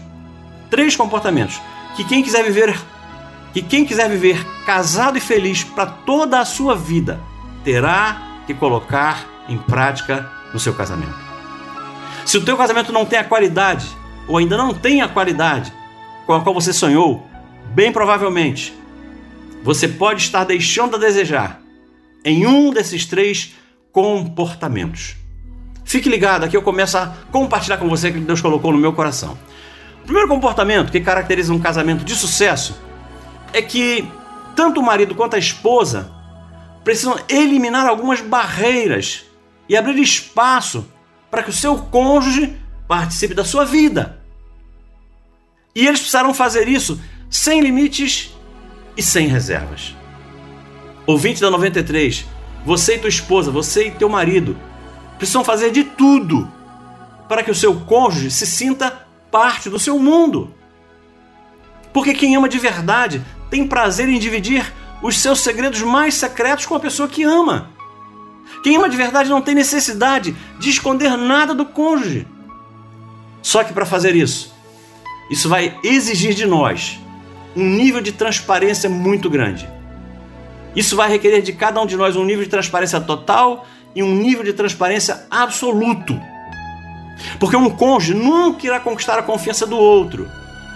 Três 0.70 0.96
comportamentos 0.96 1.60
que 1.96 2.03
quem 2.03 2.22
quiser 2.22 2.44
viver 2.44 2.77
que 3.53 3.62
quem 3.62 3.84
quiser 3.84 4.08
viver 4.08 4.46
casado 4.65 5.18
e 5.18 5.22
feliz 5.22 5.63
para 5.63 5.88
toda 5.88 6.39
a 6.39 6.46
sua 6.46 6.75
vida 6.75 7.20
terá 7.63 8.22
que 8.46 8.53
colocar 8.53 9.25
em 9.48 9.58
prática 9.58 10.29
no 10.53 10.60
seu 10.60 10.74
casamento. 10.74 11.28
Se 12.26 12.38
o 12.38 12.46
teu 12.46 12.56
casamento 12.58 12.92
não 12.92 13.06
tem 13.06 13.20
a 13.20 13.24
qualidade, 13.24 13.88
ou 14.28 14.38
ainda 14.38 14.58
não 14.58 14.74
tem 14.74 15.02
a 15.02 15.08
qualidade 15.08 15.74
com 16.26 16.34
a 16.34 16.42
qual 16.42 16.54
você 16.54 16.72
sonhou, 16.72 17.28
bem 17.74 17.92
provavelmente 17.92 18.74
você 19.64 19.88
pode 19.88 20.22
estar 20.22 20.44
deixando 20.44 20.96
a 20.96 21.00
desejar 21.00 21.60
em 22.24 22.46
um 22.46 22.72
desses 22.72 23.06
três 23.06 23.56
comportamentos. 23.92 25.16
Fique 25.84 26.08
ligado, 26.08 26.44
aqui 26.44 26.56
eu 26.56 26.62
começo 26.62 26.98
a 26.98 27.14
compartilhar 27.32 27.78
com 27.78 27.90
você 27.90 28.10
o 28.10 28.14
que 28.14 28.20
Deus 28.20 28.42
colocou 28.42 28.72
no 28.72 28.78
meu 28.78 28.94
coração. 28.94 29.38
O 30.02 30.04
primeiro 30.04 30.28
comportamento 30.28 30.92
que 30.92 31.00
caracteriza 31.00 31.54
um 31.54 31.60
casamento 31.60 32.06
de 32.06 32.16
sucesso 32.16 32.80
é 33.52 33.62
que 33.62 34.08
tanto 34.56 34.80
o 34.80 34.84
marido 34.84 35.16
quanto 35.16 35.36
a 35.36 35.40
esposa 35.40 36.12
precisam 36.84 37.18
eliminar 37.28 37.88
algumas 37.88 38.22
barreiras 38.22 39.26
e 39.68 39.76
abrir 39.76 40.00
espaço 40.00 40.86
para 41.29 41.43
que 41.43 41.50
o 41.50 41.53
seu 41.53 41.77
cônjuge 41.77 42.57
participe 42.88 43.33
da 43.33 43.45
sua 43.45 43.65
vida. 43.65 44.19
E 45.75 45.86
eles 45.86 46.00
precisarão 46.00 46.33
fazer 46.33 46.67
isso 46.67 47.00
sem 47.29 47.62
limites 47.62 48.36
e 48.98 49.03
sem 49.03 49.27
reservas. 49.27 49.95
Ouvinte 51.05 51.41
da 51.41 51.50
93, 51.50 52.25
você 52.65 52.95
e 52.95 53.00
tua 53.00 53.09
esposa, 53.09 53.51
você 53.51 53.88
e 53.88 53.91
teu 53.91 54.09
marido 54.09 54.57
precisam 55.17 55.43
fazer 55.43 55.71
de 55.71 55.83
tudo 55.83 56.50
para 57.27 57.43
que 57.43 57.51
o 57.51 57.55
seu 57.55 57.79
cônjuge 57.81 58.31
se 58.31 58.48
sinta 58.48 59.05
parte 59.29 59.69
do 59.69 59.77
seu 59.77 60.00
mundo. 60.00 60.53
Porque 61.93 62.13
quem 62.13 62.36
ama 62.36 62.50
de 62.50 62.57
verdade 62.57 63.24
tem 63.50 63.67
prazer 63.67 64.07
em 64.09 64.19
dividir 64.19 64.74
os 65.01 65.19
seus 65.19 65.39
segredos 65.39 65.81
mais 65.81 66.15
secretos 66.15 66.65
com 66.65 66.75
a 66.75 66.79
pessoa 66.79 67.07
que 67.07 67.24
ama. 67.24 67.71
Quem 68.63 68.75
ama 68.75 68.89
de 68.89 68.98
verdade 68.98 69.29
não 69.29 69.41
tem 69.41 69.56
necessidade 69.56 70.36
de 70.60 70.70
esconder 70.70 71.18
nada 71.18 71.53
do 71.53 71.65
cônjuge. 71.65 72.27
Só 73.41 73.63
que 73.63 73.74
para 73.74 73.86
fazer 73.86 74.15
isso, 74.15 74.53
isso 75.29 75.48
vai 75.48 75.77
exigir 75.84 76.34
de 76.34 76.46
nós 76.46 77.00
um 77.56 77.63
nível 77.63 78.01
de 78.01 78.12
transparência 78.12 78.89
muito 78.89 79.29
grande. 79.29 79.70
Isso 80.75 80.96
vai 80.96 81.10
requerer 81.10 81.41
de 81.41 81.53
cada 81.53 81.82
um 81.82 81.86
de 81.86 81.96
nós 81.96 82.15
um 82.15 82.24
nível 82.24 82.44
de 82.44 82.50
transparência 82.50 83.00
total 83.00 83.65
e 83.96 84.03
um 84.03 84.15
nível 84.15 84.44
de 84.44 84.53
transparência 84.53 85.25
absoluto. 85.29 86.20
Porque 87.39 87.56
um 87.56 87.70
cônjuge 87.70 88.13
nunca 88.13 88.65
irá 88.65 88.79
conquistar 88.79 89.18
a 89.18 89.24
confiança 89.24 89.65
do 89.65 89.77
outro. 89.77 90.29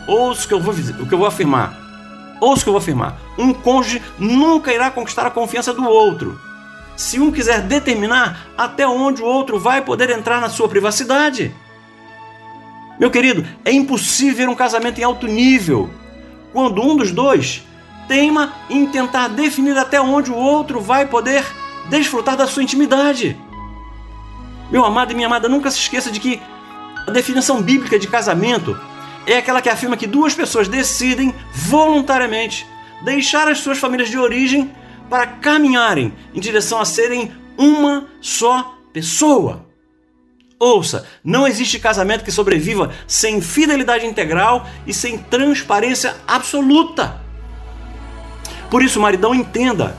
Ouça 0.08 0.46
o 0.46 0.48
que 0.48 0.53
eu 0.53 0.60
vou, 0.60 0.74
o 0.74 1.08
que 1.08 1.13
eu 1.13 1.18
vou 1.18 1.27
afirmar. 1.27 1.77
Ouça 2.42 2.62
o 2.62 2.63
que 2.63 2.70
eu 2.70 2.74
vou 2.74 2.82
afirmar. 2.82 3.18
Um 3.38 3.53
cônjuge 3.53 4.01
nunca 4.18 4.74
irá 4.74 4.89
conquistar 4.92 5.25
a 5.25 5.32
confiança 5.32 5.74
do 5.74 5.84
outro. 5.84 6.39
Se 6.96 7.20
um 7.20 7.32
quiser 7.32 7.62
determinar 7.62 8.48
até 8.58 8.88
onde 8.88 9.22
o 9.22 9.26
outro 9.26 9.60
vai 9.60 9.82
poder 9.82 10.10
entrar 10.10 10.40
na 10.40 10.50
sua 10.50 10.70
privacidade. 10.70 11.54
Meu 13.00 13.10
querido, 13.10 13.46
é 13.66 13.72
impossível 13.72 14.36
ver 14.36 14.50
um 14.50 14.56
casamento 14.56 15.00
em 15.00 15.04
alto 15.04 15.28
nível 15.28 15.90
quando 16.52 16.82
um 16.82 16.96
dos 16.96 17.12
dois 17.12 17.64
teima 18.08 18.54
em 18.70 18.86
tentar 18.86 19.28
definir 19.30 19.78
até 19.78 20.00
onde 20.00 20.32
o 20.32 20.36
outro 20.36 20.80
vai 20.80 21.08
poder 21.08 21.44
desfrutar 21.90 22.38
da 22.38 22.48
sua 22.48 22.64
intimidade. 22.64 23.38
Meu 24.70 24.86
amado 24.86 25.12
e 25.12 25.16
minha 25.16 25.28
amada, 25.28 25.50
nunca 25.50 25.72
se 25.72 25.80
esqueça 25.80 26.12
de 26.12 26.20
que 26.20 26.42
a 27.08 27.12
definição 27.12 27.62
bíblica 27.62 28.00
de 28.00 28.08
casamento 28.08 28.80
é 29.26 29.38
aquela 29.38 29.62
que 29.62 29.70
afirma 29.70 29.98
que 29.98 30.08
duas 30.08 30.34
pessoas 30.34 30.68
decidem 30.68 31.34
voluntariamente 31.54 32.66
deixar 33.04 33.48
as 33.48 33.60
suas 33.60 33.78
famílias 33.78 34.10
de 34.10 34.18
origem 34.18 34.72
para 35.10 35.27
caminharem 35.27 36.13
em 36.33 36.39
direção 36.39 36.79
a 36.79 36.86
serem 36.86 37.31
uma 37.57 38.07
só 38.22 38.77
pessoa. 38.91 39.65
Ouça, 40.60 41.05
não 41.24 41.45
existe 41.45 41.77
casamento 41.77 42.24
que 42.24 42.31
sobreviva 42.31 42.91
sem 43.05 43.41
fidelidade 43.41 44.05
integral 44.05 44.65
e 44.88 44.93
sem 44.93 45.17
transparência 45.17 46.15
absoluta. 46.27 47.22
Por 48.69 48.81
isso, 48.81 49.00
maridão, 49.00 49.36
entenda 49.36 49.95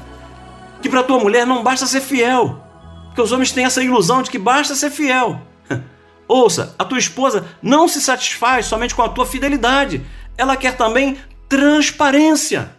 que 0.81 0.89
para 0.89 1.03
tua 1.03 1.19
mulher 1.19 1.47
não 1.47 1.63
basta 1.63 1.87
ser 1.87 2.01
fiel, 2.01 2.63
porque 3.07 3.21
os 3.21 3.31
homens 3.31 3.53
têm 3.53 3.65
essa 3.65 3.83
ilusão 3.83 4.23
de 4.23 4.31
que 4.31 4.39
basta 4.39 4.75
ser 4.75 4.91
fiel. 4.91 5.41
Ouça, 6.27 6.75
a 6.79 6.85
tua 6.85 6.99
esposa 6.99 7.47
não 7.63 7.87
se 7.87 8.01
satisfaz 8.01 8.67
somente 8.67 8.95
com 8.95 9.03
a 9.03 9.09
tua 9.09 9.27
fidelidade, 9.27 10.05
ela 10.37 10.57
quer 10.57 10.77
também 10.77 11.17
transparência. 11.49 12.75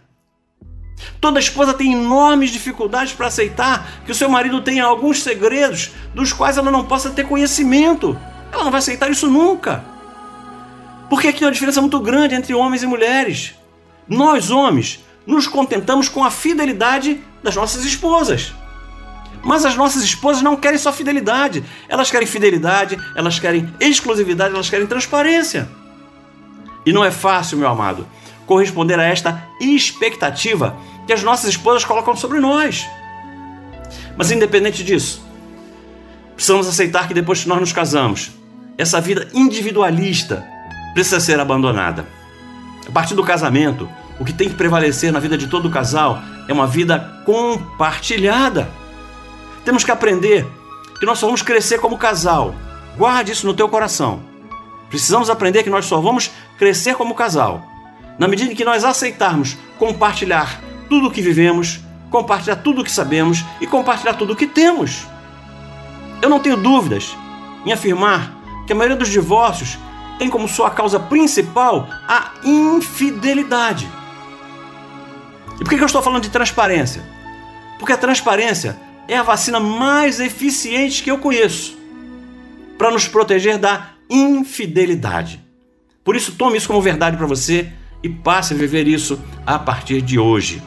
Toda 1.20 1.40
esposa 1.40 1.74
tem 1.74 1.92
enormes 1.92 2.50
dificuldades 2.50 3.12
para 3.12 3.26
aceitar 3.26 4.02
que 4.04 4.12
o 4.12 4.14
seu 4.14 4.28
marido 4.28 4.60
tenha 4.60 4.84
alguns 4.84 5.22
segredos 5.22 5.92
dos 6.14 6.32
quais 6.32 6.56
ela 6.56 6.70
não 6.70 6.84
possa 6.84 7.10
ter 7.10 7.26
conhecimento. 7.26 8.18
Ela 8.52 8.64
não 8.64 8.70
vai 8.70 8.78
aceitar 8.78 9.10
isso 9.10 9.28
nunca. 9.28 9.84
Porque 11.08 11.28
aqui 11.28 11.38
tem 11.38 11.46
uma 11.46 11.52
diferença 11.52 11.80
muito 11.80 12.00
grande 12.00 12.34
entre 12.34 12.54
homens 12.54 12.82
e 12.82 12.86
mulheres. 12.86 13.54
Nós, 14.08 14.50
homens, 14.50 15.04
nos 15.26 15.46
contentamos 15.46 16.08
com 16.08 16.24
a 16.24 16.30
fidelidade 16.30 17.20
das 17.42 17.54
nossas 17.56 17.84
esposas. 17.84 18.54
Mas 19.42 19.64
as 19.64 19.76
nossas 19.76 20.02
esposas 20.02 20.42
não 20.42 20.56
querem 20.56 20.78
só 20.78 20.92
fidelidade, 20.92 21.62
elas 21.88 22.10
querem 22.10 22.26
fidelidade, 22.26 22.98
elas 23.14 23.38
querem 23.38 23.72
exclusividade, 23.78 24.54
elas 24.54 24.68
querem 24.68 24.86
transparência. 24.86 25.68
E 26.84 26.92
não 26.92 27.04
é 27.04 27.10
fácil, 27.10 27.58
meu 27.58 27.68
amado, 27.68 28.06
corresponder 28.46 28.98
a 28.98 29.04
esta 29.04 29.48
expectativa 29.60 30.76
que 31.06 31.12
as 31.12 31.22
nossas 31.22 31.50
esposas 31.50 31.84
colocam 31.84 32.16
sobre 32.16 32.40
nós. 32.40 32.86
Mas 34.16 34.30
independente 34.30 34.82
disso, 34.82 35.22
precisamos 36.34 36.66
aceitar 36.66 37.06
que 37.06 37.14
depois 37.14 37.42
que 37.42 37.48
nós 37.48 37.60
nos 37.60 37.72
casamos, 37.72 38.30
essa 38.78 39.00
vida 39.00 39.28
individualista 39.34 40.46
precisa 40.94 41.20
ser 41.20 41.38
abandonada. 41.38 42.06
A 42.88 42.92
partir 42.92 43.14
do 43.14 43.24
casamento, 43.24 43.88
o 44.18 44.24
que 44.24 44.32
tem 44.32 44.48
que 44.48 44.54
prevalecer 44.54 45.12
na 45.12 45.18
vida 45.18 45.36
de 45.36 45.48
todo 45.48 45.70
casal 45.70 46.22
é 46.48 46.52
uma 46.52 46.66
vida 46.66 47.22
compartilhada. 47.26 48.68
Temos 49.64 49.84
que 49.84 49.90
aprender 49.90 50.46
que 50.98 51.06
nós 51.06 51.18
só 51.18 51.26
vamos 51.26 51.42
crescer 51.42 51.78
como 51.78 51.98
casal. 51.98 52.54
Guarde 52.96 53.32
isso 53.32 53.46
no 53.46 53.54
teu 53.54 53.68
coração. 53.68 54.20
Precisamos 54.88 55.28
aprender 55.28 55.62
que 55.62 55.70
nós 55.70 55.84
só 55.84 56.00
vamos 56.00 56.30
crescer 56.56 56.94
como 56.94 57.14
casal 57.14 57.75
na 58.18 58.28
medida 58.28 58.52
em 58.52 58.54
que 58.54 58.64
nós 58.64 58.84
aceitarmos 58.84 59.56
compartilhar 59.78 60.60
tudo 60.88 61.08
o 61.08 61.10
que 61.10 61.20
vivemos, 61.20 61.80
compartilhar 62.10 62.56
tudo 62.56 62.80
o 62.80 62.84
que 62.84 62.90
sabemos 62.90 63.44
e 63.60 63.66
compartilhar 63.66 64.14
tudo 64.14 64.32
o 64.32 64.36
que 64.36 64.46
temos. 64.46 65.06
Eu 66.22 66.30
não 66.30 66.40
tenho 66.40 66.56
dúvidas 66.56 67.16
em 67.64 67.72
afirmar 67.72 68.32
que 68.66 68.72
a 68.72 68.76
maioria 68.76 68.96
dos 68.96 69.10
divórcios 69.10 69.78
tem 70.18 70.30
como 70.30 70.48
sua 70.48 70.70
causa 70.70 70.98
principal 70.98 71.88
a 72.08 72.32
infidelidade. 72.44 73.88
E 75.60 75.64
por 75.64 75.68
que 75.68 75.80
eu 75.80 75.86
estou 75.86 76.02
falando 76.02 76.22
de 76.22 76.30
transparência? 76.30 77.02
Porque 77.78 77.92
a 77.92 77.96
transparência 77.96 78.78
é 79.08 79.16
a 79.16 79.22
vacina 79.22 79.60
mais 79.60 80.20
eficiente 80.20 81.02
que 81.02 81.10
eu 81.10 81.18
conheço 81.18 81.76
para 82.78 82.90
nos 82.90 83.06
proteger 83.08 83.58
da 83.58 83.90
infidelidade. 84.08 85.44
Por 86.04 86.14
isso, 86.14 86.32
tome 86.32 86.56
isso 86.56 86.66
como 86.66 86.80
verdade 86.80 87.16
para 87.16 87.26
você 87.26 87.72
e 88.06 88.08
passe 88.08 88.54
a 88.54 88.56
viver 88.56 88.86
isso 88.86 89.20
a 89.44 89.58
partir 89.58 90.00
de 90.00 90.18
hoje. 90.18 90.62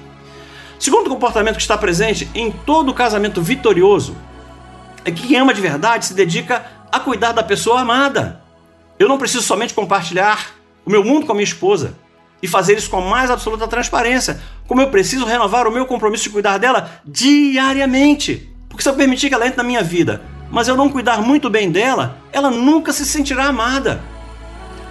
Segundo 0.78 1.10
comportamento 1.10 1.56
que 1.56 1.62
está 1.62 1.78
presente 1.78 2.30
em 2.36 2.52
todo 2.52 2.94
casamento 2.94 3.42
vitorioso 3.42 4.16
é 5.06 5.12
que 5.12 5.28
quem 5.28 5.38
ama 5.38 5.54
de 5.54 5.62
verdade 5.62 6.06
se 6.06 6.14
dedica 6.14 6.66
a 6.92 7.00
cuidar 7.00 7.32
da 7.32 7.42
pessoa 7.42 7.80
amada. 7.80 8.42
Eu 8.98 9.08
não 9.08 9.18
preciso 9.18 9.44
somente 9.44 9.74
compartilhar 9.74 10.52
o 10.86 10.90
meu 10.90 11.04
mundo 11.04 11.26
com 11.26 11.32
a 11.32 11.36
minha 11.36 11.46
esposa 11.46 11.96
e 12.42 12.48
fazer 12.48 12.78
isso 12.78 12.90
com 12.90 12.98
a 12.98 13.10
mais 13.10 13.32
absoluta 13.32 13.68
transparência, 13.68 14.42
como 14.68 14.82
eu 14.82 14.90
preciso 14.90 15.26
renovar 15.26 15.66
o 15.68 15.72
meu 15.72 15.86
compromisso 15.86 16.26
de 16.26 16.30
cuidar 16.30 16.58
dela 16.58 16.92
diariamente. 17.06 18.50
Porque 18.68 18.84
se 18.84 18.90
eu 18.90 18.94
permitir 18.96 19.30
que 19.30 19.36
ela 19.36 19.46
entre 19.46 19.58
na 19.58 19.64
minha 19.64 19.84
vida, 19.84 20.22
mas 20.52 20.68
eu 20.68 20.76
não 20.76 20.90
cuidar 20.90 21.22
muito 21.22 21.50
bem 21.50 21.72
dela, 21.72 22.18
ela 22.34 22.50
nunca 22.50 22.92
se 22.92 23.06
sentirá 23.06 23.46
amada. 23.46 24.02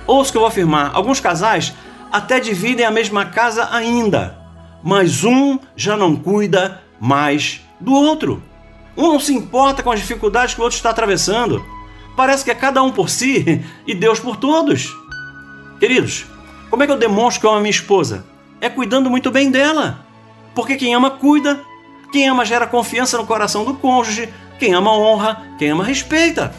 Ouça 0.07 0.31
o 0.31 0.33
que 0.33 0.39
eu 0.39 0.43
vou 0.43 0.49
afirmar: 0.49 0.91
alguns 0.95 1.21
casais 1.21 1.75
até 2.11 2.41
dividem 2.41 2.85
a 2.85 2.91
mesma 2.91 3.27
casa 3.27 3.69
ainda, 3.71 4.39
mas 4.83 5.25
um 5.25 5.59
já 5.77 5.97
não 5.97 6.17
cuida 6.17 6.83
mais 7.01 7.61
do 7.81 7.93
outro. 7.93 8.43
Um 8.97 9.13
não 9.13 9.21
se 9.21 9.33
importa 9.33 9.83
com 9.83 9.93
as 9.93 10.01
dificuldades 10.01 10.55
que 10.55 10.61
o 10.61 10.65
outro 10.65 10.77
está 10.77 10.91
atravessando. 10.91 11.65
Parece 12.17 12.45
que 12.45 12.51
é 12.51 12.55
cada 12.55 12.83
um 12.83 12.91
por 12.91 13.09
si 13.09 13.65
e 13.87 13.95
Deus 13.95 14.19
por 14.19 14.37
todos. 14.37 14.93
Queridos, 15.79 16.27
como 16.69 16.83
é 16.83 16.87
que 16.87 16.93
eu 16.93 16.99
demonstro 16.99 17.41
que 17.41 17.47
eu 17.47 17.51
amo 17.51 17.59
a 17.61 17.63
minha 17.63 17.71
esposa? 17.71 18.27
É 18.61 18.69
cuidando 18.69 19.09
muito 19.09 19.31
bem 19.31 19.51
dela. 19.51 20.05
Porque 20.55 20.77
quem 20.77 20.95
ama, 20.95 21.11
cuida. 21.13 21.61
Quem 22.11 22.29
ama 22.29 22.45
gera 22.45 22.67
confiança 22.67 23.17
no 23.17 23.27
coração 23.27 23.65
do 23.65 23.75
cônjuge. 23.75 24.29
Quem 24.59 24.75
ama, 24.75 24.93
honra. 24.93 25.47
Quem 25.59 25.71
ama, 25.71 25.85
respeita. 25.85 26.53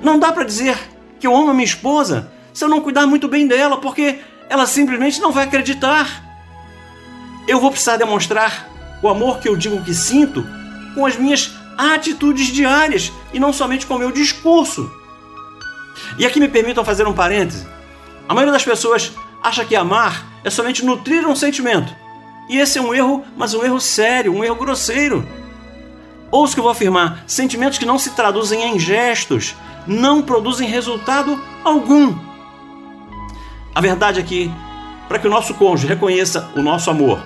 Não 0.00 0.18
dá 0.18 0.30
para 0.30 0.44
dizer 0.44 0.78
que 1.18 1.26
eu 1.26 1.34
amo 1.34 1.50
a 1.50 1.54
minha 1.54 1.64
esposa 1.64 2.30
se 2.52 2.64
eu 2.64 2.68
não 2.68 2.80
cuidar 2.80 3.06
muito 3.06 3.28
bem 3.28 3.46
dela, 3.46 3.78
porque 3.78 4.20
ela 4.50 4.66
simplesmente 4.66 5.20
não 5.20 5.30
vai 5.30 5.44
acreditar. 5.44 6.24
Eu 7.46 7.60
vou 7.60 7.70
precisar 7.70 7.96
demonstrar 7.96 8.68
o 9.00 9.08
amor 9.08 9.38
que 9.38 9.48
eu 9.48 9.56
digo 9.56 9.82
que 9.82 9.94
sinto 9.94 10.44
com 10.94 11.06
as 11.06 11.16
minhas 11.16 11.54
atitudes 11.78 12.48
diárias 12.48 13.12
e 13.32 13.38
não 13.38 13.52
somente 13.52 13.86
com 13.86 13.94
o 13.94 13.98
meu 13.98 14.10
discurso. 14.10 14.90
E 16.18 16.26
aqui 16.26 16.40
me 16.40 16.48
permitam 16.48 16.84
fazer 16.84 17.06
um 17.06 17.12
parêntese. 17.12 17.64
A 18.28 18.34
maioria 18.34 18.52
das 18.52 18.64
pessoas 18.64 19.12
acha 19.40 19.64
que 19.64 19.76
amar 19.76 20.26
é 20.42 20.50
somente 20.50 20.84
nutrir 20.84 21.26
um 21.28 21.36
sentimento. 21.36 21.94
E 22.48 22.58
esse 22.58 22.76
é 22.76 22.82
um 22.82 22.92
erro, 22.92 23.24
mas 23.36 23.54
um 23.54 23.64
erro 23.64 23.80
sério, 23.80 24.34
um 24.34 24.42
erro 24.42 24.56
grosseiro. 24.56 25.26
Ouço 26.28 26.54
que 26.54 26.60
eu 26.60 26.64
vou 26.64 26.72
afirmar: 26.72 27.22
sentimentos 27.24 27.78
que 27.78 27.86
não 27.86 27.98
se 27.98 28.10
traduzem 28.10 28.64
em 28.64 28.78
gestos 28.80 29.54
não 29.86 30.20
produzem 30.20 30.68
resultado 30.68 31.40
algum. 31.64 32.29
A 33.74 33.80
verdade 33.80 34.20
é 34.20 34.22
que, 34.22 34.50
para 35.08 35.18
que 35.18 35.26
o 35.26 35.30
nosso 35.30 35.54
cônjuge 35.54 35.86
reconheça 35.86 36.50
o 36.56 36.62
nosso 36.62 36.90
amor, 36.90 37.22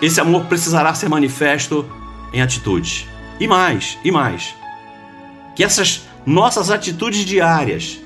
esse 0.00 0.20
amor 0.20 0.44
precisará 0.46 0.92
ser 0.94 1.08
manifesto 1.08 1.88
em 2.32 2.42
atitudes. 2.42 3.06
E 3.38 3.46
mais, 3.46 3.98
e 4.04 4.10
mais. 4.10 4.54
Que 5.54 5.64
essas 5.64 6.02
nossas 6.24 6.70
atitudes 6.70 7.24
diárias, 7.24 7.98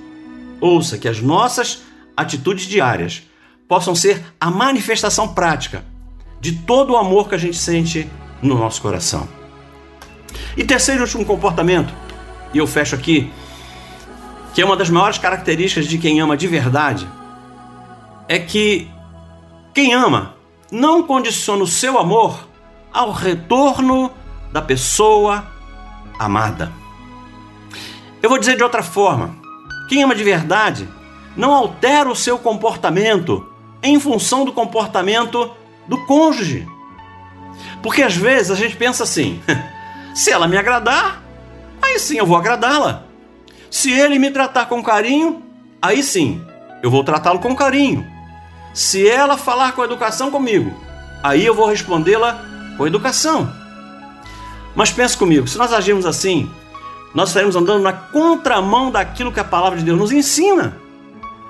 ouça, 0.60 0.98
que 0.98 1.08
as 1.08 1.20
nossas 1.20 1.82
atitudes 2.16 2.66
diárias 2.66 3.22
possam 3.66 3.94
ser 3.94 4.22
a 4.40 4.50
manifestação 4.50 5.28
prática 5.28 5.84
de 6.40 6.52
todo 6.52 6.92
o 6.92 6.96
amor 6.96 7.28
que 7.28 7.34
a 7.34 7.38
gente 7.38 7.56
sente 7.56 8.08
no 8.42 8.58
nosso 8.58 8.82
coração. 8.82 9.28
E 10.56 10.64
terceiro 10.64 11.00
e 11.00 11.04
último 11.04 11.24
comportamento, 11.24 11.92
e 12.52 12.58
eu 12.58 12.66
fecho 12.66 12.94
aqui, 12.94 13.30
que 14.54 14.60
é 14.60 14.64
uma 14.64 14.76
das 14.76 14.90
maiores 14.90 15.18
características 15.18 15.86
de 15.86 15.98
quem 15.98 16.20
ama 16.20 16.36
de 16.36 16.46
verdade, 16.46 17.08
é 18.30 18.38
que 18.38 18.88
quem 19.74 19.92
ama 19.92 20.36
não 20.70 21.02
condiciona 21.02 21.64
o 21.64 21.66
seu 21.66 21.98
amor 21.98 22.46
ao 22.92 23.10
retorno 23.10 24.12
da 24.52 24.62
pessoa 24.62 25.44
amada. 26.16 26.72
Eu 28.22 28.30
vou 28.30 28.38
dizer 28.38 28.56
de 28.56 28.62
outra 28.62 28.84
forma: 28.84 29.34
quem 29.88 30.04
ama 30.04 30.14
de 30.14 30.22
verdade 30.22 30.88
não 31.36 31.52
altera 31.52 32.08
o 32.08 32.14
seu 32.14 32.38
comportamento 32.38 33.52
em 33.82 33.98
função 33.98 34.44
do 34.44 34.52
comportamento 34.52 35.50
do 35.88 35.98
cônjuge. 36.06 36.68
Porque 37.82 38.00
às 38.00 38.14
vezes 38.14 38.52
a 38.52 38.54
gente 38.54 38.76
pensa 38.76 39.02
assim: 39.02 39.42
se 40.14 40.30
ela 40.30 40.46
me 40.46 40.56
agradar, 40.56 41.20
aí 41.82 41.98
sim 41.98 42.18
eu 42.18 42.26
vou 42.26 42.36
agradá-la. 42.36 43.02
Se 43.68 43.90
ele 43.90 44.20
me 44.20 44.30
tratar 44.30 44.66
com 44.66 44.80
carinho, 44.80 45.42
aí 45.82 46.00
sim 46.00 46.40
eu 46.80 46.92
vou 46.92 47.02
tratá-lo 47.02 47.40
com 47.40 47.56
carinho. 47.56 48.19
Se 48.72 49.06
ela 49.08 49.36
falar 49.36 49.72
com 49.72 49.84
educação 49.84 50.30
comigo, 50.30 50.72
aí 51.22 51.44
eu 51.44 51.54
vou 51.54 51.66
respondê-la 51.66 52.40
com 52.76 52.86
educação. 52.86 53.52
Mas 54.74 54.90
pense 54.90 55.16
comigo, 55.16 55.48
se 55.48 55.58
nós 55.58 55.72
agirmos 55.72 56.06
assim, 56.06 56.50
nós 57.14 57.30
estaremos 57.30 57.56
andando 57.56 57.82
na 57.82 57.92
contramão 57.92 58.90
daquilo 58.90 59.32
que 59.32 59.40
a 59.40 59.44
palavra 59.44 59.78
de 59.78 59.84
Deus 59.84 59.98
nos 59.98 60.12
ensina. 60.12 60.76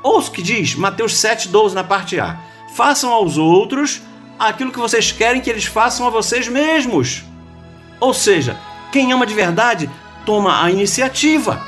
Ouça 0.03 0.31
o 0.31 0.33
que 0.33 0.43
diz 0.43 0.75
Mateus 0.75 1.15
7,12 1.15 1.73
na 1.73 1.85
parte 1.85 2.19
A. 2.19 2.39
Façam 2.75 3.11
aos 3.12 3.37
outros 3.37 4.00
aquilo 4.39 4.73
que 4.73 4.79
vocês 4.79 5.12
querem 5.12 5.43
que 5.43 5.50
eles 5.50 5.67
façam 5.67 6.07
a 6.07 6.11
vocês 6.11 6.49
mesmos. 6.49 7.23
Ou 8.00 8.15
seja, 8.15 8.57
quem 8.91 9.12
ama 9.12 9.27
de 9.27 9.35
verdade 9.35 9.91
toma 10.25 10.65
a 10.65 10.71
iniciativa. 10.71 11.61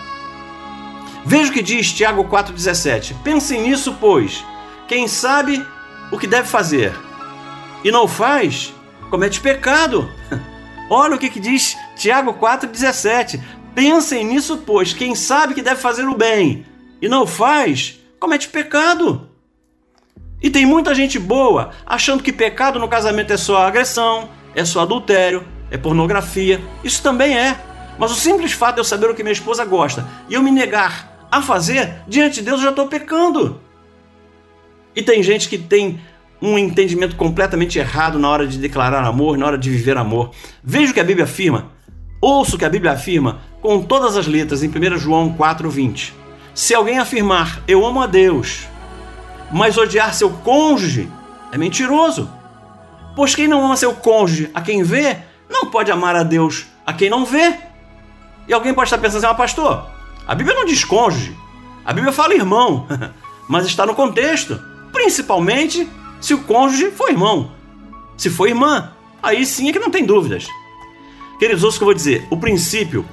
Veja 1.25 1.50
o 1.50 1.52
que 1.52 1.62
diz 1.62 1.92
Tiago 1.92 2.25
4,17. 2.25 3.14
Pensem 3.23 3.62
nisso, 3.62 3.97
pois. 4.00 4.42
Quem 4.92 5.08
sabe 5.08 5.66
o 6.11 6.18
que 6.18 6.26
deve 6.26 6.46
fazer 6.46 6.92
e 7.82 7.90
não 7.90 8.06
faz, 8.06 8.75
comete 9.08 9.40
pecado. 9.40 10.12
Olha 10.90 11.14
o 11.16 11.18
que, 11.18 11.30
que 11.30 11.40
diz 11.40 11.78
Tiago 11.96 12.34
4,17. 12.34 13.42
Pensem 13.75 14.22
nisso, 14.22 14.58
pois. 14.66 14.92
Quem 14.92 15.14
sabe 15.14 15.54
que 15.54 15.62
deve 15.62 15.80
fazer 15.80 16.06
o 16.06 16.14
bem 16.14 16.66
e 17.00 17.09
não 17.09 17.26
faz, 17.26 18.00
comete 18.20 18.50
pecado. 18.50 19.31
E 20.42 20.50
tem 20.50 20.66
muita 20.66 20.94
gente 20.94 21.18
boa 21.18 21.70
achando 21.87 22.22
que 22.22 22.31
pecado 22.31 22.78
no 22.78 22.87
casamento 22.87 23.33
é 23.33 23.38
só 23.38 23.66
agressão, 23.66 24.28
é 24.55 24.62
só 24.62 24.81
adultério, 24.81 25.48
é 25.70 25.78
pornografia. 25.78 26.61
Isso 26.85 27.02
também 27.02 27.35
é. 27.35 27.59
Mas 27.98 28.12
o 28.12 28.14
simples 28.14 28.52
fato 28.52 28.74
de 28.74 28.81
eu 28.83 28.85
saber 28.85 29.09
o 29.09 29.14
que 29.14 29.22
minha 29.22 29.33
esposa 29.33 29.64
gosta 29.64 30.07
e 30.28 30.35
eu 30.35 30.42
me 30.42 30.50
negar 30.50 31.26
a 31.31 31.40
fazer, 31.40 32.02
diante 32.07 32.40
de 32.40 32.42
Deus 32.42 32.59
eu 32.59 32.64
já 32.64 32.70
estou 32.70 32.88
pecando. 32.88 33.62
E 34.94 35.02
tem 35.02 35.22
gente 35.22 35.48
que 35.48 35.59
tem 35.59 36.00
um 36.40 36.59
entendimento 36.59 37.14
completamente 37.14 37.78
errado 37.78 38.18
na 38.18 38.28
hora 38.28 38.46
de 38.46 38.59
declarar 38.59 39.05
amor, 39.05 39.38
na 39.38 39.46
hora 39.46 39.59
de 39.59 39.70
viver 39.70 39.96
amor. 39.96 40.33
Veja 40.62 40.90
o 40.90 40.94
que 40.94 41.00
a 41.00 41.05
Bíblia 41.05 41.24
afirma. 41.24 41.70
Ouça 42.20 42.57
o 42.57 42.59
que 42.59 42.64
a 42.64 42.68
Bíblia 42.68 42.92
afirma 42.92 43.40
com 43.61 43.81
todas 43.81 44.16
as 44.16 44.26
letras 44.26 44.62
em 44.62 44.68
1 44.68 44.98
João 44.98 45.33
4,20. 45.35 46.12
Se 46.55 46.74
alguém 46.74 46.98
afirmar 46.98 47.62
eu 47.66 47.87
amo 47.87 48.02
a 48.02 48.07
Deus, 48.07 48.66
mas 49.52 49.78
odiar 49.78 50.12
seu 50.12 50.31
cônjuge, 50.31 51.09
é 51.52 51.59
mentiroso. 51.59 52.28
Pois 53.14 53.35
quem 53.35 53.46
não 53.46 53.64
ama 53.64 53.76
seu 53.76 53.94
cônjuge 53.94 54.50
a 54.52 54.61
quem 54.61 54.83
vê, 54.83 55.18
não 55.48 55.66
pode 55.66 55.92
amar 55.92 56.16
a 56.16 56.22
Deus 56.22 56.66
a 56.85 56.92
quem 56.92 57.09
não 57.09 57.24
vê. 57.24 57.55
E 58.48 58.52
alguém 58.52 58.74
pode 58.74 58.88
estar 58.88 58.98
pensando 58.98 59.24
assim, 59.24 59.33
ah, 59.33 59.35
pastor, 59.35 59.87
a 60.26 60.35
Bíblia 60.35 60.57
não 60.57 60.64
diz 60.64 60.85
cônjuge, 60.85 61.37
a 61.85 61.92
Bíblia 61.92 62.12
fala 62.12 62.35
irmão, 62.35 62.87
mas 63.48 63.66
está 63.66 63.87
no 63.87 63.94
contexto, 63.94 64.61
principalmente 64.92 65.88
se 66.20 66.35
o 66.35 66.42
cônjuge 66.42 66.90
for 66.90 67.11
irmão. 67.11 67.52
Se 68.16 68.31
for 68.31 68.48
irmã, 68.48 68.92
aí 69.22 69.44
sim 69.44 69.68
é 69.68 69.72
que 69.72 69.78
não 69.78 69.90
tem 69.90 70.05
dúvidas. 70.05 70.46
Queridos, 71.38 71.64
o 71.64 71.70
que 71.70 71.83
eu 71.83 71.87
vou 71.87 71.94
dizer. 71.94 72.26
O 72.31 72.37
princípio 72.37 73.05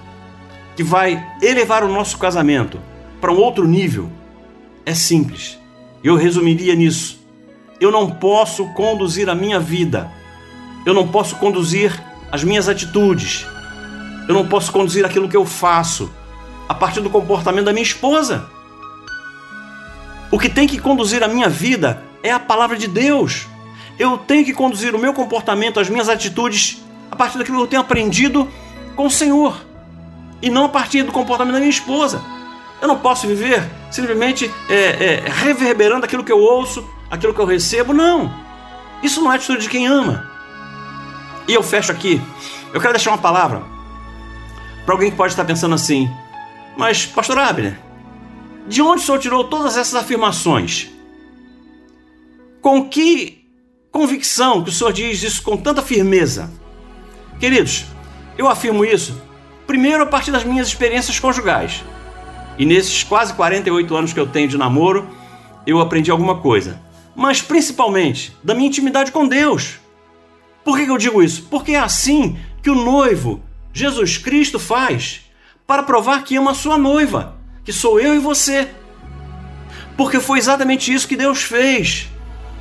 que 0.75 0.83
vai 0.83 1.25
elevar 1.41 1.83
o 1.83 1.91
nosso 1.91 2.17
casamento 2.17 2.79
para 3.19 3.31
um 3.31 3.37
outro 3.37 3.67
nível 3.67 4.09
é 4.85 4.93
simples. 4.93 5.57
Eu 6.03 6.15
resumiria 6.15 6.75
nisso. 6.75 7.19
Eu 7.79 7.91
não 7.91 8.11
posso 8.11 8.67
conduzir 8.73 9.29
a 9.29 9.35
minha 9.35 9.59
vida. 9.59 10.11
Eu 10.85 10.93
não 10.93 11.07
posso 11.07 11.35
conduzir 11.37 11.91
as 12.31 12.43
minhas 12.43 12.69
atitudes. 12.69 13.45
Eu 14.27 14.35
não 14.35 14.47
posso 14.47 14.71
conduzir 14.71 15.05
aquilo 15.05 15.27
que 15.27 15.35
eu 15.35 15.45
faço 15.45 16.11
a 16.67 16.73
partir 16.73 17.01
do 17.01 17.09
comportamento 17.09 17.65
da 17.65 17.73
minha 17.73 17.83
esposa. 17.83 18.47
O 20.31 20.37
que 20.37 20.49
tem 20.49 20.67
que 20.67 20.79
conduzir 20.79 21.23
a 21.23 21.27
minha 21.27 21.49
vida 21.49 22.03
é 22.21 22.31
a 22.31 22.39
palavra 22.39 22.77
de 22.77 22.87
Deus. 22.87 23.47
Eu 23.97 24.17
tenho 24.17 24.45
que 24.45 24.53
conduzir 24.53 24.95
o 24.95 24.99
meu 24.99 25.13
comportamento, 25.13 25.79
as 25.79 25.89
minhas 25.89 26.07
atitudes, 26.07 26.83
a 27.11 27.15
partir 27.15 27.37
daquilo 27.37 27.57
que 27.57 27.63
eu 27.63 27.67
tenho 27.67 27.81
aprendido 27.81 28.47
com 28.95 29.07
o 29.07 29.11
Senhor 29.11 29.59
e 30.41 30.49
não 30.49 30.65
a 30.65 30.69
partir 30.69 31.03
do 31.03 31.11
comportamento 31.11 31.53
da 31.53 31.59
minha 31.59 31.69
esposa. 31.69 32.21
Eu 32.81 32.87
não 32.87 32.97
posso 32.97 33.27
viver 33.27 33.67
simplesmente 33.91 34.49
é, 34.69 34.75
é, 34.75 35.23
reverberando 35.27 36.05
aquilo 36.05 36.23
que 36.23 36.31
eu 36.31 36.39
ouço, 36.39 36.87
aquilo 37.09 37.33
que 37.33 37.39
eu 37.39 37.45
recebo. 37.45 37.93
Não. 37.93 38.31
Isso 39.03 39.21
não 39.21 39.31
é 39.31 39.35
atitude 39.35 39.63
de 39.63 39.69
quem 39.69 39.87
ama. 39.87 40.29
E 41.47 41.53
eu 41.53 41.63
fecho 41.63 41.91
aqui. 41.91 42.21
Eu 42.73 42.79
quero 42.79 42.93
deixar 42.93 43.11
uma 43.11 43.17
palavra 43.17 43.63
para 44.85 44.93
alguém 44.93 45.11
que 45.11 45.17
pode 45.17 45.33
estar 45.33 45.43
pensando 45.43 45.75
assim: 45.75 46.09
Mas, 46.77 47.05
Pastor 47.05 47.37
Abner, 47.37 47.77
de 48.67 48.81
onde 48.81 49.01
o 49.01 49.05
senhor 49.05 49.19
tirou 49.19 49.43
todas 49.45 49.77
essas 49.77 49.95
afirmações? 49.95 50.89
Com 52.61 52.87
que 52.87 53.45
convicção 53.91 54.63
que 54.63 54.69
o 54.69 54.73
senhor 54.73 54.93
diz 54.93 55.23
isso 55.23 55.41
com 55.41 55.57
tanta 55.57 55.81
firmeza? 55.81 56.51
Queridos, 57.39 57.85
eu 58.37 58.47
afirmo 58.47 58.83
isso 58.83 59.19
primeiro 59.65 60.03
a 60.03 60.05
partir 60.05 60.31
das 60.31 60.43
minhas 60.43 60.67
experiências 60.67 61.19
conjugais. 61.19 61.83
E 62.57 62.65
nesses 62.65 63.03
quase 63.03 63.33
48 63.33 63.95
anos 63.95 64.13
que 64.13 64.19
eu 64.19 64.27
tenho 64.27 64.47
de 64.47 64.57
namoro, 64.57 65.07
eu 65.65 65.79
aprendi 65.79 66.11
alguma 66.11 66.37
coisa. 66.39 66.81
Mas 67.15 67.41
principalmente 67.41 68.35
da 68.43 68.53
minha 68.53 68.67
intimidade 68.67 69.11
com 69.11 69.27
Deus. 69.27 69.79
Por 70.63 70.77
que 70.77 70.89
eu 70.89 70.97
digo 70.97 71.23
isso? 71.23 71.47
Porque 71.49 71.71
é 71.71 71.79
assim 71.79 72.37
que 72.61 72.69
o 72.69 72.75
noivo, 72.75 73.41
Jesus 73.71 74.17
Cristo, 74.17 74.59
faz 74.59 75.21
para 75.65 75.83
provar 75.83 76.23
que 76.23 76.35
ama 76.35 76.51
a 76.51 76.55
sua 76.55 76.77
noiva, 76.77 77.38
que 77.69 77.73
sou 77.73 77.99
eu 77.99 78.15
e 78.15 78.17
você. 78.17 78.67
Porque 79.95 80.19
foi 80.19 80.39
exatamente 80.39 80.91
isso 80.91 81.07
que 81.07 81.15
Deus 81.15 81.43
fez 81.43 82.09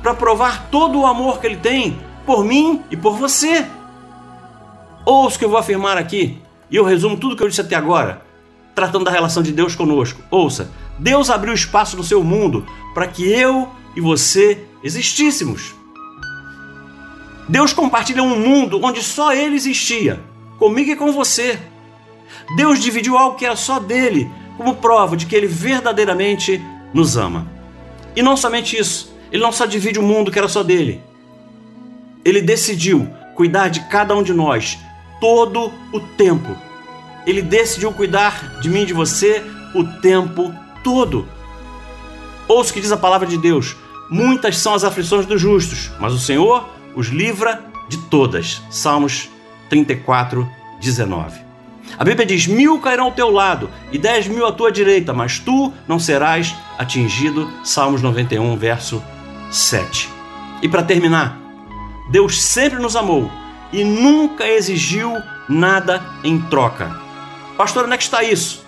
para 0.03 0.13
provar 0.13 0.67
todo 0.69 0.99
o 0.99 1.05
amor 1.07 1.39
que 1.39 1.47
Ele 1.47 1.57
tem 1.57 1.99
por 2.27 2.45
mim 2.45 2.83
e 2.91 2.95
por 2.95 3.17
você. 3.17 3.65
Ouça 5.03 5.35
o 5.35 5.39
que 5.39 5.45
eu 5.45 5.49
vou 5.49 5.57
afirmar 5.57 5.97
aqui, 5.97 6.37
e 6.69 6.75
eu 6.75 6.85
resumo 6.85 7.17
tudo 7.17 7.35
que 7.35 7.41
eu 7.41 7.47
disse 7.47 7.61
até 7.61 7.75
agora 7.75 8.21
tratando 8.75 9.03
da 9.03 9.09
relação 9.09 9.41
de 9.41 9.51
Deus 9.51 9.73
conosco. 9.73 10.21
Ouça, 10.29 10.69
Deus 10.99 11.31
abriu 11.31 11.55
espaço 11.55 11.97
no 11.97 12.03
seu 12.03 12.23
mundo 12.23 12.63
para 12.93 13.07
que 13.07 13.27
eu 13.27 13.67
e 13.95 14.01
você 14.01 14.63
existíssemos. 14.83 15.73
Deus 17.47 17.73
compartilha 17.73 18.21
um 18.21 18.37
mundo 18.39 18.79
onde 18.83 19.01
só 19.01 19.33
Ele 19.33 19.55
existia, 19.55 20.21
comigo 20.59 20.91
e 20.91 20.95
com 20.95 21.11
você. 21.11 21.59
Deus 22.55 22.79
dividiu 22.79 23.17
algo 23.17 23.35
que 23.35 23.45
era 23.45 23.55
só 23.55 23.79
dele, 23.79 24.29
como 24.59 24.75
prova 24.75 25.15
de 25.15 25.25
que 25.25 25.33
Ele 25.33 25.47
verdadeiramente 25.47 26.61
nos 26.93 27.15
ama. 27.15 27.47
E 28.13 28.21
não 28.21 28.35
somente 28.35 28.77
isso, 28.77 29.15
Ele 29.31 29.41
não 29.41 29.53
só 29.53 29.65
divide 29.65 29.97
o 29.97 30.03
mundo 30.03 30.29
que 30.29 30.37
era 30.37 30.49
só 30.49 30.61
dele, 30.61 31.01
Ele 32.25 32.41
decidiu 32.41 33.09
cuidar 33.35 33.69
de 33.69 33.79
cada 33.87 34.13
um 34.13 34.21
de 34.21 34.33
nós 34.33 34.77
todo 35.21 35.71
o 35.93 35.99
tempo. 36.17 36.57
Ele 37.25 37.41
decidiu 37.41 37.93
cuidar 37.93 38.59
de 38.59 38.69
mim 38.69 38.81
e 38.81 38.87
de 38.87 38.93
você 38.93 39.41
o 39.73 39.85
tempo 40.01 40.53
todo. 40.83 41.25
Ouça 42.45 42.71
o 42.71 42.73
que 42.73 42.81
diz 42.81 42.91
a 42.91 42.97
palavra 42.97 43.25
de 43.25 43.37
Deus. 43.37 43.77
Muitas 44.09 44.57
são 44.57 44.73
as 44.73 44.83
aflições 44.83 45.25
dos 45.25 45.39
justos, 45.39 45.89
mas 46.01 46.11
o 46.11 46.19
Senhor 46.19 46.67
os 46.97 47.07
livra 47.07 47.63
de 47.87 47.97
todas. 48.09 48.61
Salmos 48.69 49.29
34, 49.69 50.45
19. 50.81 51.48
A 51.97 52.03
Bíblia 52.03 52.25
diz: 52.25 52.47
mil 52.47 52.79
cairão 52.79 53.05
ao 53.05 53.11
teu 53.11 53.29
lado 53.29 53.69
e 53.91 53.97
dez 53.97 54.27
mil 54.27 54.45
à 54.45 54.51
tua 54.51 54.71
direita, 54.71 55.13
mas 55.13 55.39
tu 55.39 55.73
não 55.87 55.99
serás 55.99 56.55
atingido. 56.77 57.49
Salmos 57.63 58.01
91, 58.01 58.55
verso 58.57 59.03
7. 59.51 60.09
E 60.61 60.67
para 60.67 60.83
terminar, 60.83 61.37
Deus 62.09 62.41
sempre 62.41 62.79
nos 62.79 62.95
amou 62.95 63.31
e 63.71 63.83
nunca 63.83 64.47
exigiu 64.47 65.13
nada 65.47 66.03
em 66.23 66.39
troca. 66.41 66.95
Pastor, 67.57 67.85
onde 67.85 67.93
é 67.93 67.97
que 67.97 68.03
está 68.03 68.23
isso? 68.23 68.65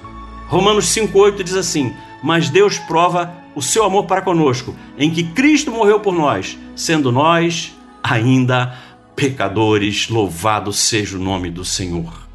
Romanos 0.47 0.85
5,8 0.87 1.43
diz 1.43 1.55
assim: 1.55 1.93
Mas 2.23 2.49
Deus 2.49 2.77
prova 2.77 3.33
o 3.55 3.61
seu 3.61 3.83
amor 3.83 4.05
para 4.05 4.21
conosco, 4.21 4.75
em 4.97 5.09
que 5.09 5.23
Cristo 5.23 5.71
morreu 5.71 5.99
por 5.99 6.13
nós, 6.13 6.57
sendo 6.75 7.11
nós 7.11 7.75
ainda 8.03 8.77
pecadores. 9.15 10.09
Louvado 10.09 10.71
seja 10.73 11.17
o 11.17 11.21
nome 11.21 11.49
do 11.49 11.63
Senhor. 11.63 12.30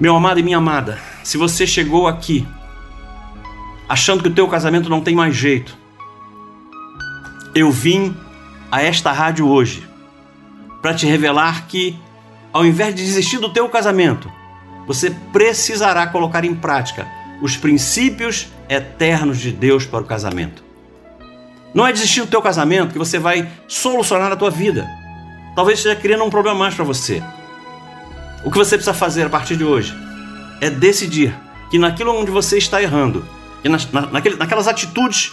Meu 0.00 0.16
amado 0.16 0.40
e 0.40 0.42
minha 0.42 0.56
amada, 0.56 0.98
se 1.22 1.36
você 1.36 1.66
chegou 1.66 2.08
aqui 2.08 2.48
achando 3.86 4.22
que 4.22 4.30
o 4.30 4.34
teu 4.34 4.48
casamento 4.48 4.88
não 4.88 5.02
tem 5.02 5.14
mais 5.14 5.36
jeito, 5.36 5.76
eu 7.54 7.70
vim 7.70 8.16
a 8.72 8.82
esta 8.82 9.12
rádio 9.12 9.46
hoje 9.46 9.86
para 10.80 10.94
te 10.94 11.04
revelar 11.04 11.66
que, 11.66 11.98
ao 12.50 12.64
invés 12.64 12.94
de 12.94 13.04
desistir 13.04 13.40
do 13.40 13.52
teu 13.52 13.68
casamento, 13.68 14.32
você 14.86 15.10
precisará 15.34 16.06
colocar 16.06 16.46
em 16.46 16.54
prática 16.54 17.06
os 17.42 17.58
princípios 17.58 18.48
eternos 18.70 19.36
de 19.36 19.52
Deus 19.52 19.84
para 19.84 20.00
o 20.00 20.06
casamento. 20.06 20.64
Não 21.74 21.86
é 21.86 21.92
desistir 21.92 22.22
do 22.22 22.28
teu 22.28 22.40
casamento 22.40 22.92
que 22.92 22.98
você 22.98 23.18
vai 23.18 23.46
solucionar 23.68 24.32
a 24.32 24.36
tua 24.36 24.50
vida. 24.50 24.88
Talvez 25.54 25.78
esteja 25.78 25.94
criando 25.94 26.24
um 26.24 26.30
problema 26.30 26.58
mais 26.58 26.74
para 26.74 26.86
você. 26.86 27.22
O 28.42 28.50
que 28.50 28.56
você 28.56 28.76
precisa 28.76 28.94
fazer 28.94 29.26
a 29.26 29.30
partir 29.30 29.56
de 29.56 29.64
hoje 29.64 29.94
é 30.60 30.70
decidir 30.70 31.34
que 31.70 31.78
naquilo 31.78 32.14
onde 32.14 32.30
você 32.30 32.56
está 32.56 32.82
errando, 32.82 33.24
e 33.62 33.68
na, 33.68 33.78
naquele, 34.10 34.36
naquelas 34.36 34.66
atitudes 34.66 35.32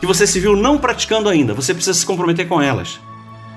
que 0.00 0.06
você 0.06 0.26
se 0.26 0.38
viu 0.38 0.54
não 0.54 0.78
praticando 0.78 1.28
ainda, 1.28 1.54
você 1.54 1.72
precisa 1.72 1.94
se 1.94 2.04
comprometer 2.04 2.46
com 2.46 2.60
elas. 2.60 3.00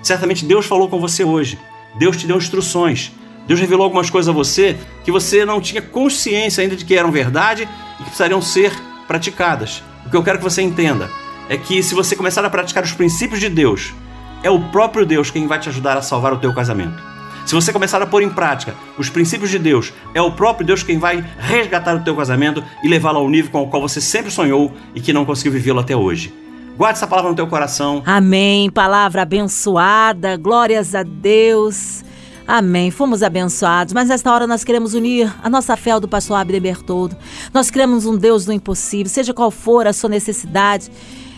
Certamente 0.01 0.45
Deus 0.45 0.65
falou 0.65 0.87
com 0.87 0.99
você 0.99 1.23
hoje. 1.23 1.59
Deus 1.97 2.15
te 2.15 2.27
deu 2.27 2.37
instruções. 2.37 3.11
Deus 3.47 3.59
revelou 3.59 3.83
algumas 3.83 4.09
coisas 4.09 4.29
a 4.29 4.31
você 4.31 4.77
que 5.03 5.11
você 5.11 5.43
não 5.43 5.59
tinha 5.59 5.81
consciência 5.81 6.61
ainda 6.61 6.75
de 6.75 6.85
que 6.85 6.95
eram 6.95 7.11
verdade 7.11 7.63
e 7.63 7.97
que 7.97 8.03
precisariam 8.03 8.41
ser 8.41 8.71
praticadas. 9.07 9.83
O 10.05 10.09
que 10.09 10.15
eu 10.15 10.23
quero 10.23 10.37
que 10.37 10.43
você 10.43 10.61
entenda 10.61 11.09
é 11.49 11.57
que 11.57 11.83
se 11.83 11.93
você 11.93 12.15
começar 12.15 12.45
a 12.45 12.49
praticar 12.49 12.83
os 12.83 12.93
princípios 12.93 13.39
de 13.39 13.49
Deus, 13.49 13.93
é 14.41 14.49
o 14.49 14.59
próprio 14.69 15.05
Deus 15.05 15.29
quem 15.29 15.47
vai 15.47 15.59
te 15.59 15.69
ajudar 15.69 15.97
a 15.97 16.01
salvar 16.01 16.33
o 16.33 16.37
teu 16.37 16.53
casamento. 16.53 17.14
Se 17.45 17.53
você 17.53 17.71
começar 17.71 18.01
a 18.01 18.07
pôr 18.07 18.23
em 18.23 18.29
prática 18.29 18.73
os 18.97 19.07
princípios 19.07 19.51
de 19.51 19.59
Deus, 19.59 19.93
é 20.15 20.21
o 20.21 20.31
próprio 20.31 20.65
Deus 20.65 20.81
quem 20.81 20.97
vai 20.97 21.23
resgatar 21.37 21.95
o 21.95 22.03
teu 22.03 22.15
casamento 22.15 22.63
e 22.83 22.87
levá-lo 22.87 23.19
ao 23.19 23.29
nível 23.29 23.51
com 23.51 23.61
o 23.61 23.67
qual 23.67 23.83
você 23.83 24.01
sempre 24.01 24.31
sonhou 24.31 24.73
e 24.95 24.99
que 24.99 25.13
não 25.13 25.25
conseguiu 25.25 25.51
vivê-lo 25.51 25.79
até 25.79 25.95
hoje. 25.95 26.33
Guarde 26.75 26.97
essa 26.97 27.05
palavra 27.05 27.29
no 27.29 27.35
teu 27.35 27.45
coração. 27.45 28.01
Amém. 28.03 28.69
Palavra 28.71 29.21
abençoada. 29.21 30.35
Glórias 30.37 30.95
a 30.95 31.03
Deus. 31.03 32.03
Amém. 32.47 32.89
Fomos 32.89 33.21
abençoados, 33.21 33.93
mas 33.93 34.09
nesta 34.09 34.31
hora 34.31 34.47
nós 34.47 34.63
queremos 34.63 34.95
unir 34.95 35.31
a 35.43 35.49
nossa 35.49 35.77
fé 35.77 35.91
ao 35.91 35.99
do 35.99 36.07
pastor 36.07 36.37
Abner 36.37 36.61
Bertoldo. 36.61 37.15
Nós 37.53 37.69
queremos 37.69 38.07
um 38.07 38.17
Deus 38.17 38.43
do 38.45 38.53
impossível, 38.53 39.09
seja 39.09 39.33
qual 39.35 39.51
for 39.51 39.85
a 39.85 39.93
sua 39.93 40.09
necessidade. 40.09 40.89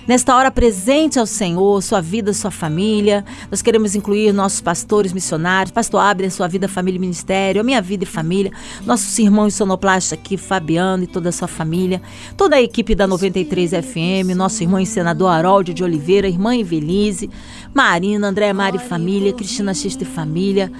Nesta 0.07 0.33
hora, 0.37 0.49
presente 0.49 1.19
ao 1.19 1.25
Senhor, 1.25 1.83
sua 1.83 1.99
vida, 1.99 2.31
sua 2.31 2.49
família. 2.49 3.25
Nós 3.51 3.61
queremos 3.61 3.93
incluir 3.93 4.31
nossos 4.31 4.61
pastores 4.61 5.11
missionários, 5.11 5.69
pastor 5.69 5.99
Abner, 5.99 6.31
sua 6.31 6.47
vida, 6.47 6.65
família 6.69 6.97
e 6.97 7.01
ministério, 7.01 7.59
a 7.59 7.63
minha 7.63 7.81
vida 7.81 8.05
e 8.05 8.07
família, 8.07 8.53
nossos 8.85 9.19
irmãos 9.19 9.53
sonoplasta 9.53 10.15
aqui, 10.15 10.37
Fabiano 10.37 11.03
e 11.03 11.07
toda 11.07 11.27
a 11.27 11.31
sua 11.33 11.49
família, 11.49 12.01
toda 12.37 12.55
a 12.55 12.61
equipe 12.61 12.95
da 12.95 13.05
93 13.05 13.71
FM, 13.71 14.33
nosso 14.33 14.63
irmão 14.63 14.79
e 14.79 14.85
senador 14.85 15.29
Harold 15.29 15.73
de 15.73 15.83
Oliveira, 15.83 16.25
irmã 16.25 16.55
Evelise, 16.55 17.29
Marina, 17.73 18.29
André 18.29 18.53
Mari 18.53 18.79
Família, 18.79 19.33
Cristina 19.33 19.73
Xista 19.73 20.03
e 20.03 20.07
Família. 20.07 20.71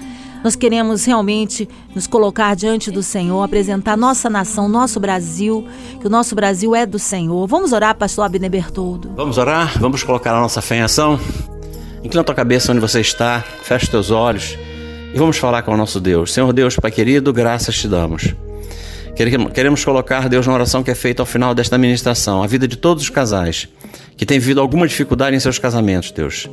Nós 0.42 0.54
queremos 0.54 1.04
realmente 1.04 1.68
nos 1.94 2.06
colocar 2.06 2.54
diante 2.54 2.90
do 2.90 3.02
Senhor, 3.02 3.42
apresentar 3.42 3.96
nossa 3.96 4.30
nação, 4.30 4.68
nosso 4.68 5.00
Brasil, 5.00 5.66
que 6.00 6.06
o 6.06 6.10
nosso 6.10 6.34
Brasil 6.34 6.74
é 6.74 6.86
do 6.86 6.98
Senhor. 6.98 7.46
Vamos 7.46 7.72
orar, 7.72 7.94
pastor 7.96 8.24
Abner 8.24 8.50
Bertoldo. 8.50 9.12
Vamos 9.16 9.36
orar? 9.36 9.78
Vamos 9.80 10.02
colocar 10.02 10.34
a 10.34 10.40
nossa 10.40 10.62
fé 10.62 10.76
em 10.76 10.82
ação? 10.82 11.18
Inclina 12.04 12.20
a 12.20 12.24
tua 12.24 12.34
cabeça 12.34 12.70
onde 12.70 12.80
você 12.80 13.00
está, 13.00 13.44
fecha 13.62 13.84
os 13.84 13.90
teus 13.90 14.10
olhos 14.10 14.56
e 15.12 15.18
vamos 15.18 15.36
falar 15.36 15.62
com 15.62 15.72
o 15.72 15.76
nosso 15.76 16.00
Deus. 16.00 16.32
Senhor 16.32 16.52
Deus, 16.52 16.76
Pai 16.76 16.92
querido, 16.92 17.32
graças 17.32 17.76
te 17.76 17.88
damos. 17.88 18.34
Queremos 19.52 19.84
colocar, 19.84 20.28
Deus, 20.28 20.46
na 20.46 20.54
oração 20.54 20.84
que 20.84 20.92
é 20.92 20.94
feita 20.94 21.22
ao 21.22 21.26
final 21.26 21.52
desta 21.52 21.76
ministração, 21.76 22.40
a 22.40 22.46
vida 22.46 22.68
de 22.68 22.76
todos 22.76 23.02
os 23.02 23.10
casais 23.10 23.68
que 24.16 24.24
têm 24.24 24.38
vivido 24.38 24.60
alguma 24.60 24.86
dificuldade 24.86 25.34
em 25.34 25.40
seus 25.40 25.58
casamentos, 25.58 26.12
Deus 26.12 26.48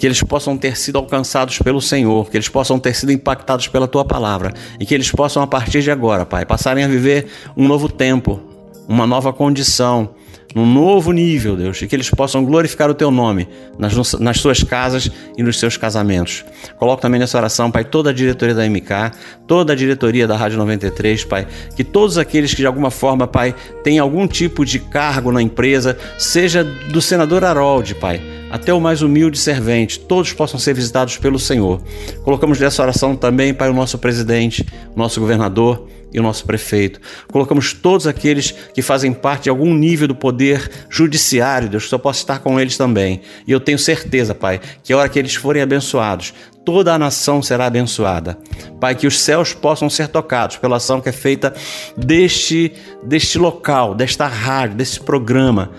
que 0.00 0.06
eles 0.06 0.22
possam 0.22 0.56
ter 0.56 0.78
sido 0.78 0.96
alcançados 0.96 1.58
pelo 1.58 1.78
Senhor, 1.78 2.30
que 2.30 2.36
eles 2.38 2.48
possam 2.48 2.78
ter 2.78 2.94
sido 2.94 3.12
impactados 3.12 3.68
pela 3.68 3.86
tua 3.86 4.02
palavra 4.02 4.54
e 4.80 4.86
que 4.86 4.94
eles 4.94 5.12
possam, 5.12 5.42
a 5.42 5.46
partir 5.46 5.82
de 5.82 5.90
agora, 5.90 6.24
Pai, 6.24 6.46
passarem 6.46 6.82
a 6.82 6.88
viver 6.88 7.26
um 7.54 7.68
novo 7.68 7.86
tempo, 7.86 8.40
uma 8.88 9.06
nova 9.06 9.30
condição, 9.30 10.14
num 10.54 10.66
novo 10.66 11.12
nível, 11.12 11.56
Deus, 11.56 11.80
e 11.80 11.86
que 11.86 11.94
eles 11.94 12.10
possam 12.10 12.44
glorificar 12.44 12.90
o 12.90 12.94
Teu 12.94 13.10
nome 13.10 13.48
nas, 13.78 14.14
nas 14.14 14.38
suas 14.38 14.62
casas 14.62 15.10
e 15.36 15.42
nos 15.42 15.58
seus 15.58 15.76
casamentos. 15.76 16.44
Coloco 16.76 17.00
também 17.00 17.20
nessa 17.20 17.38
oração, 17.38 17.70
Pai, 17.70 17.84
toda 17.84 18.10
a 18.10 18.12
diretoria 18.12 18.54
da 18.54 18.68
MK, 18.68 19.12
toda 19.46 19.72
a 19.72 19.76
diretoria 19.76 20.26
da 20.26 20.36
Rádio 20.36 20.58
93, 20.58 21.24
Pai, 21.24 21.46
que 21.76 21.84
todos 21.84 22.18
aqueles 22.18 22.52
que 22.52 22.62
de 22.62 22.66
alguma 22.66 22.90
forma, 22.90 23.26
Pai, 23.26 23.54
têm 23.84 23.98
algum 23.98 24.26
tipo 24.26 24.64
de 24.64 24.78
cargo 24.78 25.30
na 25.30 25.40
empresa, 25.40 25.96
seja 26.18 26.64
do 26.64 27.00
senador 27.00 27.44
Harold, 27.44 27.94
Pai, 27.94 28.20
até 28.50 28.74
o 28.74 28.80
mais 28.80 29.02
humilde 29.02 29.38
servente, 29.38 30.00
todos 30.00 30.32
possam 30.32 30.58
ser 30.58 30.74
visitados 30.74 31.16
pelo 31.16 31.38
Senhor. 31.38 31.80
Colocamos 32.24 32.58
nessa 32.58 32.82
oração 32.82 33.14
também, 33.14 33.54
Pai, 33.54 33.70
o 33.70 33.74
nosso 33.74 33.98
presidente, 33.98 34.66
nosso 34.96 35.20
governador 35.20 35.86
e 36.12 36.18
o 36.18 36.22
nosso 36.22 36.44
prefeito. 36.44 37.00
Colocamos 37.30 37.72
todos 37.72 38.06
aqueles 38.06 38.50
que 38.50 38.82
fazem 38.82 39.12
parte 39.12 39.44
de 39.44 39.50
algum 39.50 39.74
nível 39.74 40.08
do 40.08 40.14
poder 40.14 40.70
judiciário, 40.88 41.68
Deus, 41.68 41.86
que 41.86 41.94
eu 41.94 41.98
possa 41.98 42.20
estar 42.20 42.40
com 42.40 42.58
eles 42.58 42.76
também. 42.76 43.20
E 43.46 43.52
eu 43.52 43.60
tenho 43.60 43.78
certeza, 43.78 44.34
Pai, 44.34 44.60
que 44.82 44.92
a 44.92 44.98
hora 44.98 45.08
que 45.08 45.18
eles 45.18 45.34
forem 45.34 45.62
abençoados, 45.62 46.34
toda 46.64 46.94
a 46.94 46.98
nação 46.98 47.42
será 47.42 47.66
abençoada. 47.66 48.38
Pai, 48.80 48.94
que 48.94 49.06
os 49.06 49.20
céus 49.20 49.52
possam 49.52 49.88
ser 49.88 50.08
tocados 50.08 50.56
pela 50.56 50.76
ação 50.76 51.00
que 51.00 51.08
é 51.08 51.12
feita 51.12 51.54
deste, 51.96 52.72
deste 53.02 53.38
local, 53.38 53.94
desta 53.94 54.26
rádio, 54.26 54.76
desse 54.76 55.00
programa 55.00 55.70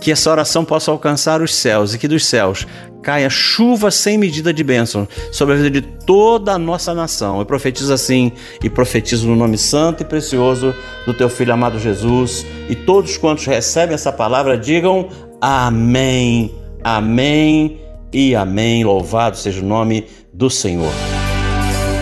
que 0.00 0.12
essa 0.12 0.30
oração 0.30 0.64
possa 0.64 0.90
alcançar 0.90 1.42
os 1.42 1.54
céus 1.54 1.94
e 1.94 1.98
que 1.98 2.08
dos 2.08 2.24
céus 2.26 2.66
caia 3.02 3.30
chuva 3.30 3.90
sem 3.90 4.18
medida 4.18 4.52
de 4.52 4.62
bênção 4.62 5.06
sobre 5.32 5.54
a 5.54 5.56
vida 5.56 5.70
de 5.70 5.80
toda 5.80 6.52
a 6.52 6.58
nossa 6.58 6.92
nação. 6.94 7.38
Eu 7.38 7.46
profetizo 7.46 7.92
assim 7.92 8.32
e 8.62 8.68
profetizo 8.68 9.26
no 9.26 9.36
nome 9.36 9.56
santo 9.56 10.02
e 10.02 10.06
precioso 10.06 10.74
do 11.06 11.14
teu 11.14 11.28
filho 11.28 11.52
amado 11.52 11.78
Jesus. 11.78 12.44
E 12.68 12.74
todos 12.74 13.16
quantos 13.16 13.46
recebem 13.46 13.94
essa 13.94 14.12
palavra 14.12 14.58
digam 14.58 15.08
amém, 15.40 16.54
amém 16.82 17.80
e 18.12 18.34
amém. 18.34 18.84
Louvado 18.84 19.36
seja 19.36 19.60
o 19.60 19.66
nome 19.66 20.06
do 20.32 20.50
Senhor. 20.50 21.17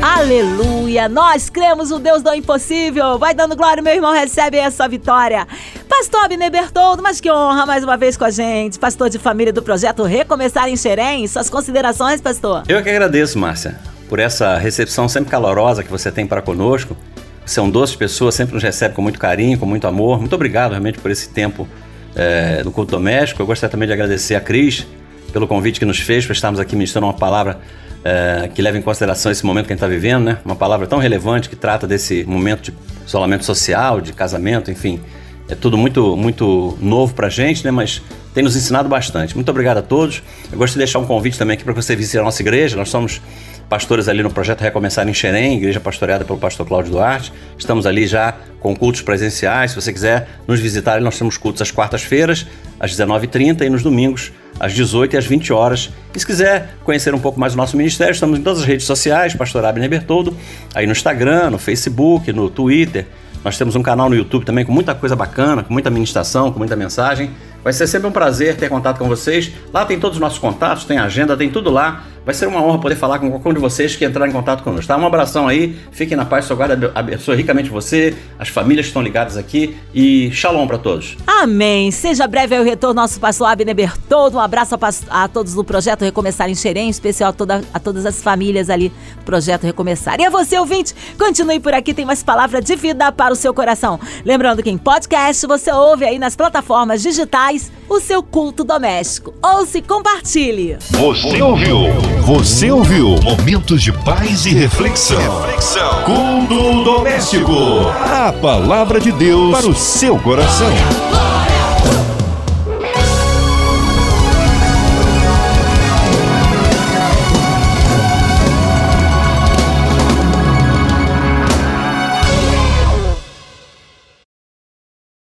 Aleluia! 0.08 1.08
Nós 1.08 1.50
cremos 1.50 1.90
o 1.90 1.98
Deus 1.98 2.22
do 2.22 2.32
impossível. 2.32 3.18
Vai 3.18 3.34
dando 3.34 3.56
glória, 3.56 3.82
meu 3.82 3.92
irmão, 3.92 4.12
recebe 4.12 4.56
essa 4.56 4.88
vitória. 4.88 5.48
Pastor 5.88 6.24
Abner 6.24 6.48
Bertoldo, 6.48 7.02
mas 7.02 7.20
que 7.20 7.28
honra 7.28 7.66
mais 7.66 7.82
uma 7.82 7.96
vez 7.96 8.16
com 8.16 8.24
a 8.24 8.30
gente. 8.30 8.78
Pastor 8.78 9.10
de 9.10 9.18
família 9.18 9.52
do 9.52 9.60
projeto 9.60 10.04
Recomeçar 10.04 10.68
em 10.68 10.76
Xerém. 10.76 11.26
Suas 11.26 11.50
considerações, 11.50 12.20
pastor? 12.20 12.62
Eu 12.68 12.80
que 12.84 12.88
agradeço, 12.88 13.36
Márcia, 13.36 13.80
por 14.08 14.20
essa 14.20 14.56
recepção 14.56 15.08
sempre 15.08 15.28
calorosa 15.28 15.82
que 15.82 15.90
você 15.90 16.12
tem 16.12 16.24
para 16.24 16.40
conosco. 16.40 16.96
Você 17.44 17.58
é 17.58 17.62
um 17.62 17.68
doce 17.68 17.96
pessoa, 17.96 18.30
sempre 18.30 18.54
nos 18.54 18.62
recebe 18.62 18.94
com 18.94 19.02
muito 19.02 19.18
carinho, 19.18 19.58
com 19.58 19.66
muito 19.66 19.88
amor. 19.88 20.20
Muito 20.20 20.36
obrigado 20.36 20.70
realmente 20.70 21.00
por 21.00 21.10
esse 21.10 21.30
tempo 21.30 21.66
é, 22.14 22.62
no 22.62 22.70
culto 22.70 22.92
doméstico. 22.92 23.42
Eu 23.42 23.46
gostaria 23.46 23.72
também 23.72 23.88
de 23.88 23.92
agradecer 23.92 24.36
a 24.36 24.40
Cris 24.40 24.86
pelo 25.32 25.48
convite 25.48 25.80
que 25.80 25.84
nos 25.84 25.98
fez 25.98 26.24
para 26.24 26.32
estarmos 26.32 26.60
aqui 26.60 26.76
ministrando 26.76 27.08
uma 27.08 27.12
palavra 27.12 27.58
é, 28.06 28.48
que 28.54 28.62
leva 28.62 28.78
em 28.78 28.82
consideração 28.82 29.32
esse 29.32 29.44
momento 29.44 29.66
que 29.66 29.72
a 29.72 29.74
gente 29.74 29.82
está 29.82 29.88
vivendo, 29.88 30.22
né? 30.22 30.38
Uma 30.44 30.54
palavra 30.54 30.86
tão 30.86 31.00
relevante 31.00 31.48
que 31.48 31.56
trata 31.56 31.88
desse 31.88 32.22
momento 32.22 32.70
de 32.70 32.74
isolamento 33.04 33.44
social, 33.44 34.00
de 34.00 34.12
casamento, 34.12 34.70
enfim. 34.70 35.00
É 35.48 35.56
tudo 35.56 35.76
muito, 35.76 36.16
muito 36.16 36.78
novo 36.80 37.14
para 37.14 37.26
a 37.26 37.30
gente, 37.30 37.64
né? 37.64 37.72
Mas 37.72 38.00
tem 38.32 38.44
nos 38.44 38.54
ensinado 38.54 38.88
bastante. 38.88 39.34
Muito 39.34 39.48
obrigado 39.48 39.78
a 39.78 39.82
todos. 39.82 40.22
Eu 40.52 40.58
gostaria 40.58 40.84
de 40.84 40.86
deixar 40.86 41.00
um 41.00 41.04
convite 41.04 41.36
também 41.36 41.54
aqui 41.54 41.64
para 41.64 41.72
você 41.72 41.96
visitar 41.96 42.20
a 42.20 42.24
nossa 42.24 42.40
igreja. 42.42 42.76
Nós 42.76 42.90
somos 42.90 43.20
pastores 43.68 44.08
ali 44.08 44.22
no 44.22 44.30
projeto 44.30 44.60
Recomeçar 44.60 45.08
em 45.08 45.14
Xerém, 45.14 45.56
igreja 45.56 45.80
pastoreada 45.80 46.24
pelo 46.24 46.38
pastor 46.38 46.66
Cláudio 46.66 46.92
Duarte. 46.92 47.32
Estamos 47.58 47.86
ali 47.86 48.06
já 48.06 48.34
com 48.60 48.74
cultos 48.76 49.02
presenciais. 49.02 49.72
Se 49.72 49.76
você 49.80 49.92
quiser 49.92 50.28
nos 50.46 50.60
visitar, 50.60 51.00
nós 51.00 51.18
temos 51.18 51.36
cultos 51.36 51.62
às 51.62 51.70
quartas-feiras, 51.70 52.46
às 52.78 52.92
19h30 52.92 53.62
e 53.62 53.70
nos 53.70 53.82
domingos, 53.82 54.32
às 54.60 54.72
18 54.72 55.14
e 55.14 55.16
às 55.16 55.26
20 55.26 55.52
horas. 55.52 55.90
E 56.14 56.20
se 56.20 56.26
quiser 56.26 56.76
conhecer 56.84 57.14
um 57.14 57.18
pouco 57.18 57.38
mais 57.40 57.54
o 57.54 57.56
nosso 57.56 57.76
ministério, 57.76 58.12
estamos 58.12 58.38
em 58.38 58.42
todas 58.42 58.60
as 58.60 58.64
redes 58.64 58.86
sociais, 58.86 59.34
Pastor 59.34 59.64
Abner 59.64 59.88
Bertoldo, 59.88 60.36
aí 60.74 60.86
no 60.86 60.92
Instagram, 60.92 61.50
no 61.50 61.58
Facebook, 61.58 62.32
no 62.32 62.48
Twitter. 62.48 63.06
Nós 63.44 63.56
temos 63.56 63.76
um 63.76 63.82
canal 63.82 64.08
no 64.08 64.16
YouTube 64.16 64.44
também 64.44 64.64
com 64.64 64.72
muita 64.72 64.94
coisa 64.94 65.14
bacana, 65.14 65.62
com 65.62 65.72
muita 65.72 65.88
ministração, 65.88 66.50
com 66.50 66.58
muita 66.58 66.74
mensagem. 66.74 67.30
Vai 67.62 67.72
ser 67.72 67.86
sempre 67.86 68.08
um 68.08 68.12
prazer 68.12 68.56
ter 68.56 68.68
contato 68.68 68.98
com 68.98 69.08
vocês. 69.08 69.52
Lá 69.72 69.84
tem 69.84 70.00
todos 70.00 70.16
os 70.16 70.20
nossos 70.20 70.38
contatos, 70.38 70.84
tem 70.84 70.98
agenda, 70.98 71.36
tem 71.36 71.50
tudo 71.50 71.70
lá. 71.70 72.04
Vai 72.26 72.34
ser 72.34 72.48
uma 72.48 72.60
honra 72.60 72.80
poder 72.80 72.96
falar 72.96 73.20
com 73.20 73.30
qualquer 73.30 73.50
um 73.50 73.54
de 73.54 73.60
vocês 73.60 73.94
que 73.94 74.04
entrar 74.04 74.26
em 74.26 74.32
contato 74.32 74.64
conosco. 74.64 74.88
Tá? 74.88 74.96
Um 74.96 75.06
abração 75.06 75.46
aí, 75.46 75.78
fiquem 75.92 76.16
na 76.16 76.24
paz, 76.24 76.44
seu 76.44 76.56
guarda 76.56 76.90
abençoe 76.92 77.36
ricamente 77.36 77.70
você, 77.70 78.16
as 78.36 78.48
famílias 78.48 78.86
que 78.86 78.90
estão 78.90 79.00
ligadas 79.00 79.36
aqui 79.36 79.76
e 79.94 80.28
shalom 80.32 80.66
para 80.66 80.76
todos. 80.76 81.16
Amém. 81.24 81.92
Seja 81.92 82.26
breve 82.26 82.58
o 82.58 82.64
retorno 82.64 83.00
nosso 83.00 83.20
pastor 83.20 83.46
Abner 83.46 83.76
Bertoldo. 83.76 84.38
Um 84.38 84.40
abraço 84.40 84.74
a, 84.74 85.22
a, 85.22 85.28
todos 85.28 85.54
do 85.54 85.62
Projeto 85.62 86.02
Recomeçar 86.02 86.50
em 86.50 86.56
Xerém, 86.56 86.88
em 86.88 86.90
especial 86.90 87.30
a, 87.30 87.32
toda, 87.32 87.62
a 87.72 87.78
todas 87.78 88.04
as 88.04 88.20
famílias 88.20 88.70
ali 88.70 88.90
Projeto 89.24 89.62
Recomeçar. 89.62 90.18
E 90.18 90.24
a 90.24 90.30
você, 90.30 90.58
ouvinte, 90.58 90.96
continue 91.16 91.60
por 91.60 91.74
aqui, 91.74 91.94
tem 91.94 92.04
mais 92.04 92.24
palavra 92.24 92.60
de 92.60 92.74
vida 92.74 93.12
para 93.12 93.34
o 93.34 93.36
seu 93.36 93.54
coração. 93.54 94.00
Lembrando 94.24 94.64
que 94.64 94.70
em 94.70 94.76
podcast 94.76 95.46
você 95.46 95.70
ouve 95.70 96.04
aí 96.04 96.18
nas 96.18 96.34
plataformas 96.34 97.02
digitais 97.02 97.70
o 97.88 98.00
seu 98.00 98.22
culto 98.22 98.64
doméstico. 98.64 99.34
Ouça 99.42 99.78
e 99.78 99.82
compartilhe. 99.82 100.76
Você 100.90 101.42
ouviu? 101.42 101.78
Você 102.22 102.70
ouviu? 102.70 103.16
Momentos 103.22 103.82
de 103.82 103.92
paz 103.92 104.46
e 104.46 104.50
reflexão. 104.50 105.18
reflexão. 105.18 106.02
Culto 106.04 106.84
doméstico. 106.84 107.52
A 107.90 108.32
palavra 108.32 109.00
de 109.00 109.12
Deus 109.12 109.50
para 109.52 109.68
o 109.68 109.74
seu 109.74 110.18
coração. 110.18 111.25